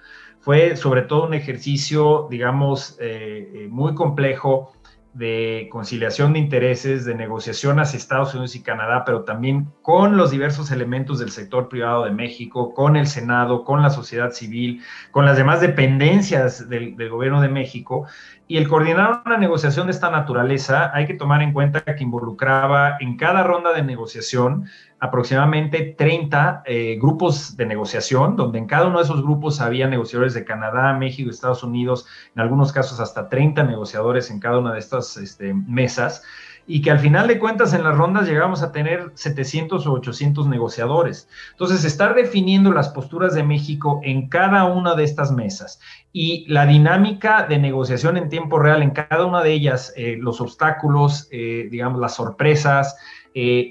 Fue 0.42 0.76
sobre 0.76 1.04
todo 1.04 1.28
un 1.28 1.36
ejercicio, 1.36 2.28
digamos, 2.30 2.98
eh, 3.00 3.52
eh, 3.54 3.68
muy 3.68 3.94
complejo 3.94 4.74
de 5.14 5.68
conciliación 5.70 6.34
de 6.34 6.40
intereses, 6.40 7.04
de 7.04 7.16
negociación 7.16 7.80
hacia 7.80 7.98
Estados 7.98 8.34
Unidos 8.34 8.56
y 8.56 8.64
Canadá, 8.64 9.04
pero 9.06 9.24
también 9.24 9.68
con 9.82 10.16
los 10.16 10.32
diversos 10.32 10.72
elementos 10.72 11.20
del 11.20 11.32
sector 11.32 11.68
privado 11.68 12.06
de 12.06 12.12
México, 12.12 12.74
con 12.74 12.96
el 12.96 13.08
Senado, 13.08 13.66
con 13.66 13.82
la 13.82 13.90
sociedad 13.90 14.32
civil, 14.32 14.82
con 15.12 15.26
las 15.26 15.36
demás 15.36 15.60
dependencias 15.60 16.70
del, 16.70 16.96
del 16.96 17.10
gobierno 17.10 17.42
de 17.42 17.50
México, 17.50 18.08
y 18.52 18.58
el 18.58 18.68
coordinar 18.68 19.22
una 19.26 19.38
negociación 19.38 19.88
de 19.88 19.94
esta 19.94 20.12
naturaleza, 20.12 20.92
hay 20.94 21.08
que 21.08 21.14
tomar 21.14 21.42
en 21.42 21.54
cuenta 21.54 21.86
que 21.86 22.04
involucraba 22.04 22.98
en 23.00 23.16
cada 23.16 23.44
ronda 23.44 23.72
de 23.72 23.82
negociación 23.82 24.66
aproximadamente 25.00 25.96
30 25.98 26.64
eh, 26.66 26.98
grupos 27.02 27.56
de 27.56 27.66
negociación, 27.66 28.36
donde 28.36 28.60
en 28.60 28.66
cada 28.66 28.88
uno 28.88 28.98
de 28.98 29.06
esos 29.06 29.24
grupos 29.24 29.62
había 29.62 29.88
negociadores 29.88 30.34
de 30.34 30.44
Canadá, 30.44 30.92
México, 30.92 31.30
Estados 31.30 31.64
Unidos, 31.64 32.06
en 32.36 32.42
algunos 32.42 32.74
casos 32.74 33.00
hasta 33.00 33.30
30 33.30 33.64
negociadores 33.64 34.30
en 34.30 34.42
cada 34.42 34.60
una 34.60 34.74
de 34.74 34.80
estas 34.80 35.16
este, 35.16 35.54
mesas 35.54 36.22
y 36.68 36.82
que 36.82 36.92
al 36.92 37.00
final 37.00 37.28
de 37.28 37.40
cuentas 37.40 37.74
en 37.74 37.84
las 37.84 37.98
rondas 37.98 38.28
llegamos 38.28 38.62
a 38.62 38.72
tener 38.72 39.12
700 39.16 39.88
o 39.88 39.94
800 39.94 40.48
negociadores. 40.48 41.28
Entonces, 41.52 41.84
estar 41.84 42.16
definiendo 42.16 42.72
las 42.72 42.90
posturas 42.90 43.34
de 43.34 43.44
México 43.44 44.00
en 44.04 44.30
cada 44.30 44.66
una 44.66 44.96
de 44.96 45.04
estas 45.04 45.32
mesas 45.32 45.80
y 46.14 46.46
la 46.48 46.66
dinámica 46.66 47.46
de 47.48 47.58
negociación 47.58 48.18
en 48.18 48.30
tiempo 48.30 48.60
real 48.60 48.84
en 48.84 48.92
cada 48.92 49.26
una 49.26 49.42
de 49.42 49.54
ellas, 49.54 49.94
eh, 49.96 50.18
los 50.20 50.42
obstáculos, 50.42 51.28
eh, 51.32 51.68
digamos, 51.72 52.00
las 52.02 52.16
sorpresas, 52.16 52.98
eh, 53.34 53.70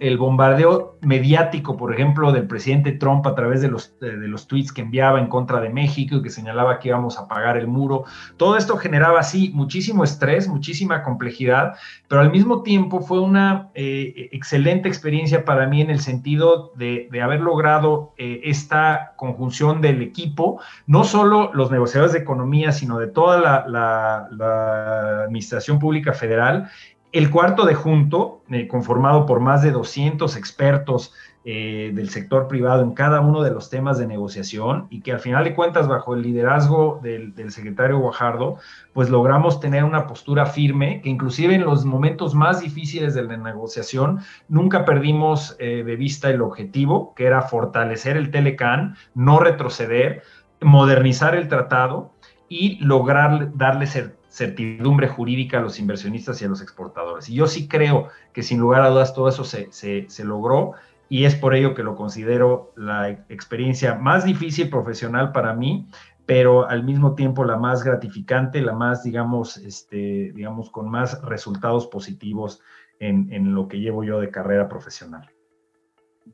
el, 0.00 0.18
bombardeo 0.18 0.98
mediático, 1.02 1.76
por 1.76 1.94
ejemplo, 1.94 2.32
del 2.32 2.48
presidente 2.48 2.90
Trump 2.90 3.24
a 3.28 3.34
través 3.36 3.60
de 3.60 3.68
los, 3.68 3.96
de, 4.00 4.26
los 4.26 4.48
tweets 4.48 4.72
que 4.72 4.80
enviaba 4.80 5.20
en 5.20 5.28
contra 5.28 5.60
de 5.60 5.68
México 5.68 6.16
y 6.16 6.22
que 6.22 6.30
señalaba 6.30 6.80
que 6.80 6.88
íbamos 6.88 7.16
a 7.16 7.28
pagar 7.28 7.56
el 7.56 7.68
muro. 7.68 8.04
Todo 8.36 8.56
esto 8.56 8.76
generaba, 8.76 9.22
sí, 9.22 9.52
muchísimo 9.54 10.02
estrés, 10.02 10.48
muchísima 10.48 11.04
complejidad, 11.04 11.74
pero 12.08 12.22
al 12.22 12.32
mismo 12.32 12.64
tiempo 12.64 13.00
fue 13.00 13.20
una 13.20 13.70
eh, 13.74 14.30
excelente 14.32 14.88
experiencia 14.88 15.44
para 15.44 15.68
mí 15.68 15.80
en 15.80 15.90
el 15.90 16.00
sentido 16.00 16.72
de, 16.74 17.08
haber 17.22 17.40
logrado 17.40 18.14
eh, 18.16 18.40
esta 18.44 19.12
conjunción 19.16 19.80
del 19.80 20.02
equipo, 20.02 20.60
no 20.86 21.04
solo 21.04 21.52
los 21.54 21.67
negociadores 21.70 22.12
de 22.12 22.20
economía, 22.20 22.72
sino 22.72 22.98
de 22.98 23.06
toda 23.08 23.66
la 23.68 25.24
Administración 25.24 25.78
Pública 25.78 26.12
Federal 26.12 26.70
el 27.12 27.30
cuarto 27.30 27.64
de 27.64 27.74
junto, 27.74 28.42
eh, 28.50 28.68
conformado 28.68 29.24
por 29.24 29.40
más 29.40 29.62
de 29.62 29.70
200 29.70 30.36
expertos 30.36 31.14
eh, 31.44 31.92
del 31.94 32.10
sector 32.10 32.48
privado 32.48 32.82
en 32.82 32.92
cada 32.92 33.22
uno 33.22 33.42
de 33.42 33.50
los 33.50 33.70
temas 33.70 33.96
de 33.96 34.06
negociación 34.06 34.86
y 34.90 35.00
que 35.00 35.12
al 35.12 35.20
final 35.20 35.44
de 35.44 35.54
cuentas, 35.54 35.88
bajo 35.88 36.14
el 36.14 36.20
liderazgo 36.20 37.00
del, 37.02 37.32
secretario 37.50 37.98
Guajardo, 37.98 38.58
pues 38.92 39.08
logramos 39.08 39.58
tener 39.58 39.84
una 39.84 40.06
postura 40.06 40.44
firme 40.44 41.00
que 41.00 41.08
inclusive 41.08 41.54
en 41.54 41.64
los 41.64 41.86
momentos 41.86 42.34
más 42.34 42.60
difíciles 42.60 43.14
de 43.14 43.22
la 43.22 43.38
negociación 43.38 44.18
nunca 44.48 44.84
perdimos 44.84 45.56
eh, 45.58 45.84
de 45.84 45.96
vista 45.96 46.28
el 46.28 46.42
objetivo, 46.42 47.14
que 47.14 47.24
era 47.24 47.40
fortalecer 47.40 48.18
el 48.18 48.30
Telecan, 48.30 48.96
no 49.14 49.38
retroceder, 49.38 50.22
modernizar 50.60 51.34
el 51.34 51.48
tratado 51.48 52.12
y 52.48 52.82
lograr 52.84 53.56
darle 53.56 53.86
certidumbre 54.28 55.08
jurídica 55.08 55.58
a 55.58 55.62
los 55.62 55.78
inversionistas 55.78 56.40
y 56.40 56.44
a 56.44 56.48
los 56.48 56.62
exportadores. 56.62 57.28
Y 57.28 57.34
yo 57.34 57.46
sí 57.46 57.68
creo 57.68 58.08
que 58.32 58.42
sin 58.42 58.60
lugar 58.60 58.82
a 58.82 58.90
dudas 58.90 59.14
todo 59.14 59.28
eso 59.28 59.44
se, 59.44 59.68
se, 59.70 60.24
logró 60.24 60.72
y 61.08 61.24
es 61.24 61.34
por 61.34 61.54
ello 61.54 61.74
que 61.74 61.82
lo 61.82 61.96
considero 61.96 62.72
la 62.76 63.10
experiencia 63.10 63.94
más 63.94 64.24
difícil 64.24 64.70
profesional 64.70 65.32
para 65.32 65.54
mí, 65.54 65.88
pero 66.26 66.68
al 66.68 66.84
mismo 66.84 67.14
tiempo 67.14 67.44
la 67.44 67.56
más 67.56 67.82
gratificante, 67.82 68.60
la 68.60 68.74
más, 68.74 69.02
digamos, 69.02 69.56
este, 69.58 70.32
digamos, 70.34 70.70
con 70.70 70.88
más 70.90 71.22
resultados 71.22 71.86
positivos 71.86 72.60
en, 73.00 73.32
en 73.32 73.54
lo 73.54 73.68
que 73.68 73.80
llevo 73.80 74.04
yo 74.04 74.20
de 74.20 74.30
carrera 74.30 74.68
profesional. 74.68 75.30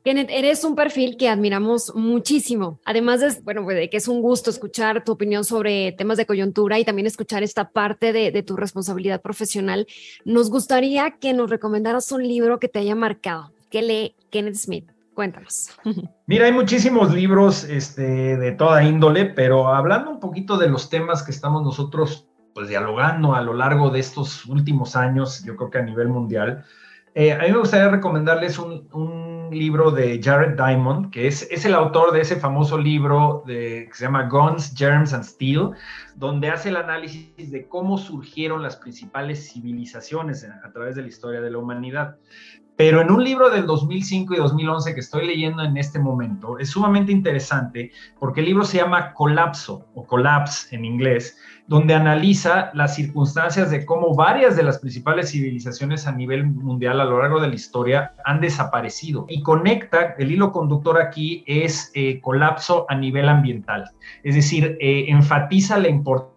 Kenneth, 0.03 0.29
eres 0.29 0.63
un 0.63 0.75
perfil 0.75 1.17
que 1.17 1.29
admiramos 1.29 1.93
muchísimo. 1.95 2.79
Además 2.85 3.19
de, 3.19 3.41
bueno, 3.43 3.63
pues, 3.63 3.77
de 3.77 3.89
que 3.89 3.97
es 3.97 4.07
un 4.07 4.21
gusto 4.21 4.49
escuchar 4.49 5.03
tu 5.03 5.11
opinión 5.11 5.43
sobre 5.43 5.91
temas 5.93 6.17
de 6.17 6.25
coyuntura 6.25 6.79
y 6.79 6.85
también 6.85 7.07
escuchar 7.07 7.43
esta 7.43 7.69
parte 7.69 8.13
de, 8.13 8.43
tu 8.43 8.55
responsabilidad 8.55 9.21
profesional, 9.21 9.87
nos 10.23 10.49
gustaría 10.49 11.11
que 11.11 11.33
nos 11.33 11.49
recomendaras 11.49 12.11
un 12.11 12.27
libro 12.27 12.59
que 12.59 12.67
te 12.67 12.79
haya 12.79 12.95
marcado. 12.95 13.51
¿Qué 13.69 13.81
lee 13.81 14.15
Kenneth 14.29 14.55
Smith? 14.55 14.91
Cuéntanos. 15.13 15.69
Mira, 16.27 16.45
hay 16.45 16.51
muchísimos 16.51 17.13
libros 17.13 17.63
este, 17.63 18.37
de 18.37 18.51
toda 18.51 18.83
índole, 18.83 19.25
pero 19.25 19.69
hablando 19.69 20.11
un 20.11 20.19
poquito 20.19 20.57
de 20.57 20.69
los 20.69 20.89
temas 20.89 21.23
que 21.23 21.31
estamos 21.31 21.63
nosotros 21.63 22.27
pues 22.53 22.69
dialogando 22.69 23.35
a 23.35 23.41
lo 23.41 23.53
largo 23.53 23.89
de 23.89 23.99
estos 23.99 24.45
últimos 24.45 24.95
años, 24.95 25.43
yo 25.43 25.57
creo 25.57 25.69
que 25.69 25.77
a 25.79 25.83
nivel 25.83 26.07
mundial, 26.07 26.63
eh, 27.13 27.33
a 27.33 27.39
mí 27.39 27.51
me 27.51 27.57
gustaría 27.57 27.89
recomendarles 27.89 28.57
un 28.59 28.87
libro 29.51 29.91
de 29.91 30.21
Jared 30.21 30.55
Diamond, 30.55 31.11
que 31.11 31.27
es, 31.27 31.47
es 31.51 31.65
el 31.65 31.73
autor 31.73 32.11
de 32.11 32.21
ese 32.21 32.37
famoso 32.37 32.77
libro 32.77 33.43
de, 33.45 33.87
que 33.89 33.93
se 33.93 34.05
llama 34.05 34.27
Guns, 34.29 34.73
Germs 34.75 35.13
and 35.13 35.23
Steel, 35.23 35.71
donde 36.15 36.49
hace 36.49 36.69
el 36.69 36.77
análisis 36.77 37.51
de 37.51 37.67
cómo 37.67 37.97
surgieron 37.97 38.61
las 38.61 38.75
principales 38.75 39.51
civilizaciones 39.51 40.43
a 40.43 40.71
través 40.71 40.95
de 40.95 41.03
la 41.03 41.07
historia 41.07 41.41
de 41.41 41.51
la 41.51 41.57
humanidad. 41.57 42.17
Pero 42.77 43.01
en 43.01 43.09
un 43.09 43.23
libro 43.23 43.49
del 43.49 43.65
2005 43.65 44.33
y 44.33 44.37
2011 44.37 44.93
que 44.93 44.99
estoy 44.99 45.25
leyendo 45.25 45.63
en 45.63 45.77
este 45.77 45.97
momento, 45.97 46.59
es 46.59 46.69
sumamente 46.69 47.11
interesante 47.11 47.91
porque 48.19 48.41
el 48.41 48.47
libro 48.47 48.65
se 48.65 48.77
llama 48.77 49.13
Colapso 49.13 49.85
o 49.95 50.05
Collapse 50.05 50.75
en 50.75 50.83
inglés, 50.83 51.37
donde 51.67 51.95
analiza 51.95 52.71
las 52.73 52.95
circunstancias 52.95 53.71
de 53.71 53.85
cómo 53.85 54.13
varias 54.13 54.55
de 54.57 54.63
las 54.63 54.79
principales 54.79 55.31
civilizaciones 55.31 56.05
a 56.05 56.11
nivel 56.11 56.45
mundial 56.45 56.99
a 56.99 57.05
lo 57.05 57.21
largo 57.21 57.39
de 57.39 57.47
la 57.47 57.55
historia 57.55 58.13
han 58.25 58.41
desaparecido. 58.41 59.25
Y 59.29 59.41
conecta, 59.41 60.15
el 60.17 60.31
hilo 60.31 60.51
conductor 60.51 61.01
aquí 61.01 61.43
es 61.47 61.91
eh, 61.95 62.19
colapso 62.21 62.85
a 62.89 62.95
nivel 62.95 63.29
ambiental, 63.29 63.91
es 64.23 64.35
decir, 64.35 64.77
eh, 64.79 65.05
enfatiza 65.07 65.77
la 65.77 65.87
importancia 65.87 66.34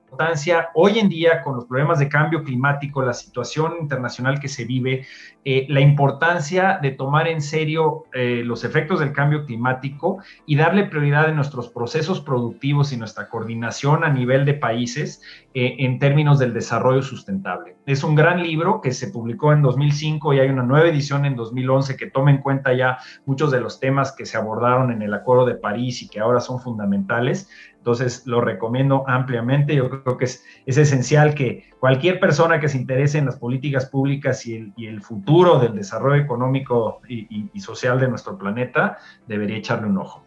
hoy 0.74 0.98
en 0.98 1.08
día 1.08 1.42
con 1.42 1.56
los 1.56 1.66
problemas 1.66 1.98
de 1.98 2.08
cambio 2.08 2.42
climático, 2.42 3.02
la 3.02 3.12
situación 3.12 3.74
internacional 3.80 4.40
que 4.40 4.48
se 4.48 4.64
vive, 4.64 5.06
eh, 5.44 5.66
la 5.68 5.80
importancia 5.80 6.78
de 6.82 6.90
tomar 6.90 7.28
en 7.28 7.40
serio 7.40 8.04
eh, 8.12 8.42
los 8.44 8.64
efectos 8.64 9.00
del 9.00 9.12
cambio 9.12 9.44
climático 9.44 10.18
y 10.46 10.56
darle 10.56 10.84
prioridad 10.84 11.28
en 11.28 11.36
nuestros 11.36 11.68
procesos 11.68 12.20
productivos 12.20 12.92
y 12.92 12.96
nuestra 12.96 13.28
coordinación 13.28 14.04
a 14.04 14.10
nivel 14.10 14.44
de 14.44 14.54
países 14.54 15.22
eh, 15.54 15.76
en 15.78 15.98
términos 15.98 16.38
del 16.38 16.52
desarrollo 16.52 17.02
sustentable. 17.02 17.76
Es 17.86 18.04
un 18.04 18.14
gran 18.14 18.42
libro 18.42 18.80
que 18.80 18.92
se 18.92 19.08
publicó 19.08 19.52
en 19.52 19.62
2005 19.62 20.34
y 20.34 20.40
hay 20.40 20.48
una 20.48 20.62
nueva 20.62 20.88
edición 20.88 21.24
en 21.24 21.36
2011 21.36 21.96
que 21.96 22.10
toma 22.10 22.30
en 22.30 22.38
cuenta 22.38 22.74
ya 22.74 22.98
muchos 23.24 23.50
de 23.50 23.60
los 23.60 23.80
temas 23.80 24.12
que 24.12 24.26
se 24.26 24.36
abordaron 24.36 24.90
en 24.90 25.02
el 25.02 25.14
Acuerdo 25.14 25.46
de 25.46 25.54
París 25.54 26.02
y 26.02 26.08
que 26.08 26.20
ahora 26.20 26.40
son 26.40 26.60
fundamentales. 26.60 27.48
Entonces, 27.78 28.26
lo 28.26 28.40
recomiendo 28.40 29.04
ampliamente. 29.06 29.74
Yo 29.74 29.88
creo 29.88 30.18
que 30.18 30.26
es, 30.26 30.44
es 30.66 30.76
esencial 30.76 31.34
que 31.34 31.64
cualquier 31.80 32.20
persona 32.20 32.60
que 32.60 32.68
se 32.68 32.76
interese 32.76 33.18
en 33.18 33.26
las 33.26 33.36
políticas 33.36 33.86
públicas 33.86 34.44
y 34.46 34.56
el, 34.56 34.72
y 34.76 34.86
el 34.86 35.00
futuro 35.00 35.58
del 35.58 35.74
desarrollo 35.74 36.22
económico 36.22 37.00
y, 37.08 37.50
y, 37.52 37.60
social 37.60 37.98
de 37.98 38.08
nuestro 38.08 38.36
planeta 38.36 38.98
debería 39.26 39.56
echarle 39.56 39.88
un 39.88 39.98
ojo. 39.98 40.22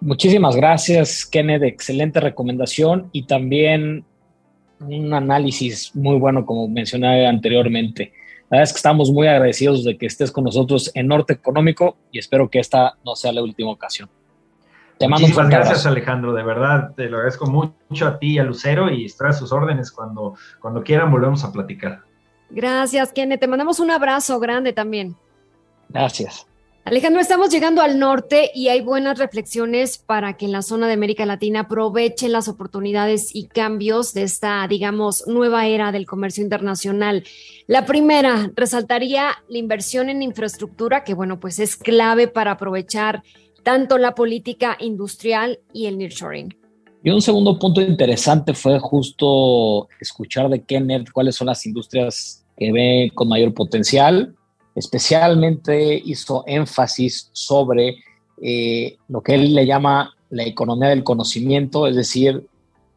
Muchísimas 0.00 0.54
gracias, 0.54 1.26
Kenneth. 1.26 1.62
Excelente 1.62 2.20
recomendación 2.20 3.08
y 3.12 3.26
también 3.26 4.04
un 4.80 5.12
análisis 5.12 5.94
muy 5.96 6.16
bueno, 6.18 6.46
como 6.46 6.68
mencioné 6.68 7.26
anteriormente. 7.26 8.12
La 8.50 8.58
verdad 8.58 8.64
es 8.64 8.72
que 8.72 8.78
estamos 8.78 9.10
muy 9.10 9.26
agradecidos 9.26 9.84
de 9.84 9.98
que 9.98 10.06
estés 10.06 10.30
con 10.30 10.44
nosotros 10.44 10.90
en 10.94 11.08
Norte 11.08 11.32
Económico 11.34 11.96
y 12.12 12.18
espero 12.18 12.48
que 12.48 12.60
esta 12.60 12.94
no 13.04 13.16
sea 13.16 13.32
la 13.32 13.42
última 13.42 13.70
ocasión. 13.70 14.08
Te 14.98 15.06
mando 15.06 15.26
Muchísimas 15.26 15.48
gracias, 15.48 15.86
Alejandro. 15.86 16.32
De 16.32 16.42
verdad, 16.42 16.92
te 16.96 17.08
lo 17.08 17.18
agradezco 17.18 17.46
mucho 17.46 18.06
a 18.06 18.18
ti 18.18 18.32
y 18.32 18.38
a 18.38 18.44
Lucero 18.44 18.90
y 18.90 19.06
a 19.06 19.32
sus 19.32 19.52
órdenes. 19.52 19.92
Cuando, 19.92 20.34
cuando 20.60 20.82
quieran, 20.82 21.10
volvemos 21.10 21.44
a 21.44 21.52
platicar. 21.52 22.02
Gracias, 22.50 23.12
Kenneth. 23.12 23.40
Te 23.40 23.46
mandamos 23.46 23.78
un 23.78 23.90
abrazo 23.90 24.40
grande 24.40 24.72
también. 24.72 25.16
Gracias. 25.88 26.46
Alejandro, 26.84 27.20
estamos 27.20 27.50
llegando 27.50 27.82
al 27.82 27.98
norte 27.98 28.50
y 28.54 28.68
hay 28.68 28.80
buenas 28.80 29.18
reflexiones 29.18 29.98
para 29.98 30.38
que 30.38 30.46
en 30.46 30.52
la 30.52 30.62
zona 30.62 30.86
de 30.86 30.94
América 30.94 31.26
Latina 31.26 31.60
aprovechen 31.60 32.32
las 32.32 32.48
oportunidades 32.48 33.34
y 33.34 33.46
cambios 33.46 34.14
de 34.14 34.22
esta, 34.22 34.66
digamos, 34.66 35.26
nueva 35.26 35.66
era 35.66 35.92
del 35.92 36.06
comercio 36.06 36.42
internacional. 36.42 37.24
La 37.66 37.84
primera, 37.84 38.50
resaltaría 38.56 39.32
la 39.48 39.58
inversión 39.58 40.08
en 40.08 40.22
infraestructura, 40.22 41.04
que 41.04 41.12
bueno, 41.12 41.38
pues 41.38 41.58
es 41.58 41.76
clave 41.76 42.26
para 42.26 42.52
aprovechar 42.52 43.22
tanto 43.68 43.98
la 43.98 44.14
política 44.14 44.78
industrial 44.80 45.60
y 45.74 45.84
el 45.84 45.98
nearshoring. 45.98 46.56
Y 47.04 47.10
un 47.10 47.20
segundo 47.20 47.58
punto 47.58 47.82
interesante 47.82 48.54
fue 48.54 48.78
justo 48.78 49.88
escuchar 50.00 50.48
de 50.48 50.62
Kenneth 50.62 51.10
cuáles 51.12 51.36
son 51.36 51.48
las 51.48 51.66
industrias 51.66 52.46
que 52.56 52.72
ve 52.72 53.12
con 53.14 53.28
mayor 53.28 53.52
potencial 53.52 54.34
especialmente 54.74 56.00
hizo 56.02 56.44
énfasis 56.46 57.28
sobre 57.32 57.96
eh, 58.40 58.96
lo 59.08 59.20
que 59.20 59.34
él 59.34 59.54
le 59.54 59.66
llama 59.66 60.14
la 60.30 60.44
economía 60.44 60.88
del 60.88 61.04
conocimiento, 61.04 61.86
es 61.86 61.96
decir, 61.96 62.46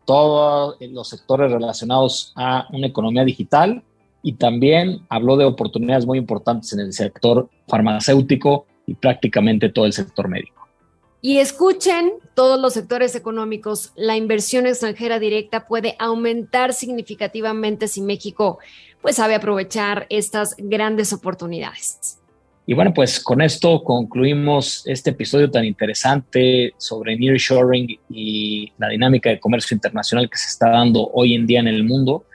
todos 0.05 0.77
los 0.79 1.09
sectores 1.09 1.51
relacionados 1.51 2.31
a 2.37 2.67
una 2.71 2.87
economía 2.87 3.25
digital 3.25 3.83
y 4.23 4.33
también 4.33 5.01
habló 5.09 5.35
de 5.35 5.43
oportunidades 5.43 6.05
muy 6.05 6.17
importantes 6.17 6.71
en 6.71 6.79
el 6.79 6.93
sector 6.93 7.49
farmacéutico 7.67 8.67
y 8.87 8.93
prácticamente 8.93 9.67
todo 9.67 9.85
el 9.85 9.91
sector 9.91 10.29
médico. 10.29 10.60
Y 11.23 11.37
escuchen 11.37 12.13
todos 12.33 12.59
los 12.59 12.73
sectores 12.73 13.15
económicos, 13.15 13.91
la 13.95 14.17
inversión 14.17 14.65
extranjera 14.65 15.19
directa 15.19 15.67
puede 15.67 15.95
aumentar 15.99 16.73
significativamente 16.73 17.87
si 17.87 18.01
México 18.01 18.57
pues 19.01 19.17
sabe 19.17 19.35
aprovechar 19.35 20.07
estas 20.09 20.55
grandes 20.57 21.13
oportunidades. 21.13 22.17
Y 22.65 22.73
bueno, 22.73 22.93
pues 22.93 23.19
con 23.19 23.41
esto 23.41 23.83
concluimos 23.83 24.83
este 24.87 25.11
episodio 25.11 25.51
tan 25.51 25.65
interesante 25.65 26.73
sobre 26.77 27.17
nearshoring 27.17 27.99
y 28.09 28.71
la 28.77 28.89
dinámica 28.89 29.29
de 29.29 29.39
comercio 29.39 29.75
internacional 29.75 30.29
que 30.29 30.37
se 30.37 30.49
está 30.49 30.69
dando 30.69 31.07
hoy 31.13 31.35
en 31.35 31.45
día 31.45 31.59
en 31.59 31.67
el 31.67 31.83
mundo. 31.83 32.25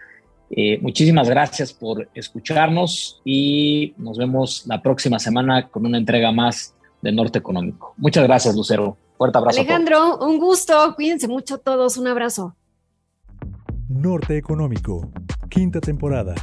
Eh, 0.51 0.79
muchísimas 0.81 1.29
gracias 1.29 1.73
por 1.73 2.09
escucharnos 2.15 3.21
y 3.25 3.95
nos 3.97 4.17
vemos 4.17 4.65
la 4.67 4.81
próxima 4.81 5.19
semana 5.19 5.69
con 5.69 5.87
una 5.87 5.99
entrega 5.99 6.31
más 6.31 6.76
de 7.07 7.13
Norte 7.13 7.39
Económico. 7.39 7.95
Muchas 7.97 8.25
gracias, 8.25 8.55
Lucero. 8.55 8.97
Fuerte 9.17 9.39
abrazo. 9.39 9.61
Alejandro, 9.61 10.19
un 10.19 10.39
gusto. 10.39 10.95
Cuídense 10.95 11.29
mucho 11.29 11.59
todos. 11.59 11.97
Un 11.97 12.09
abrazo. 12.09 12.57
Norte 13.89 14.37
Económico, 14.37 15.09
quinta 15.49 15.81
temporada. 15.81 16.35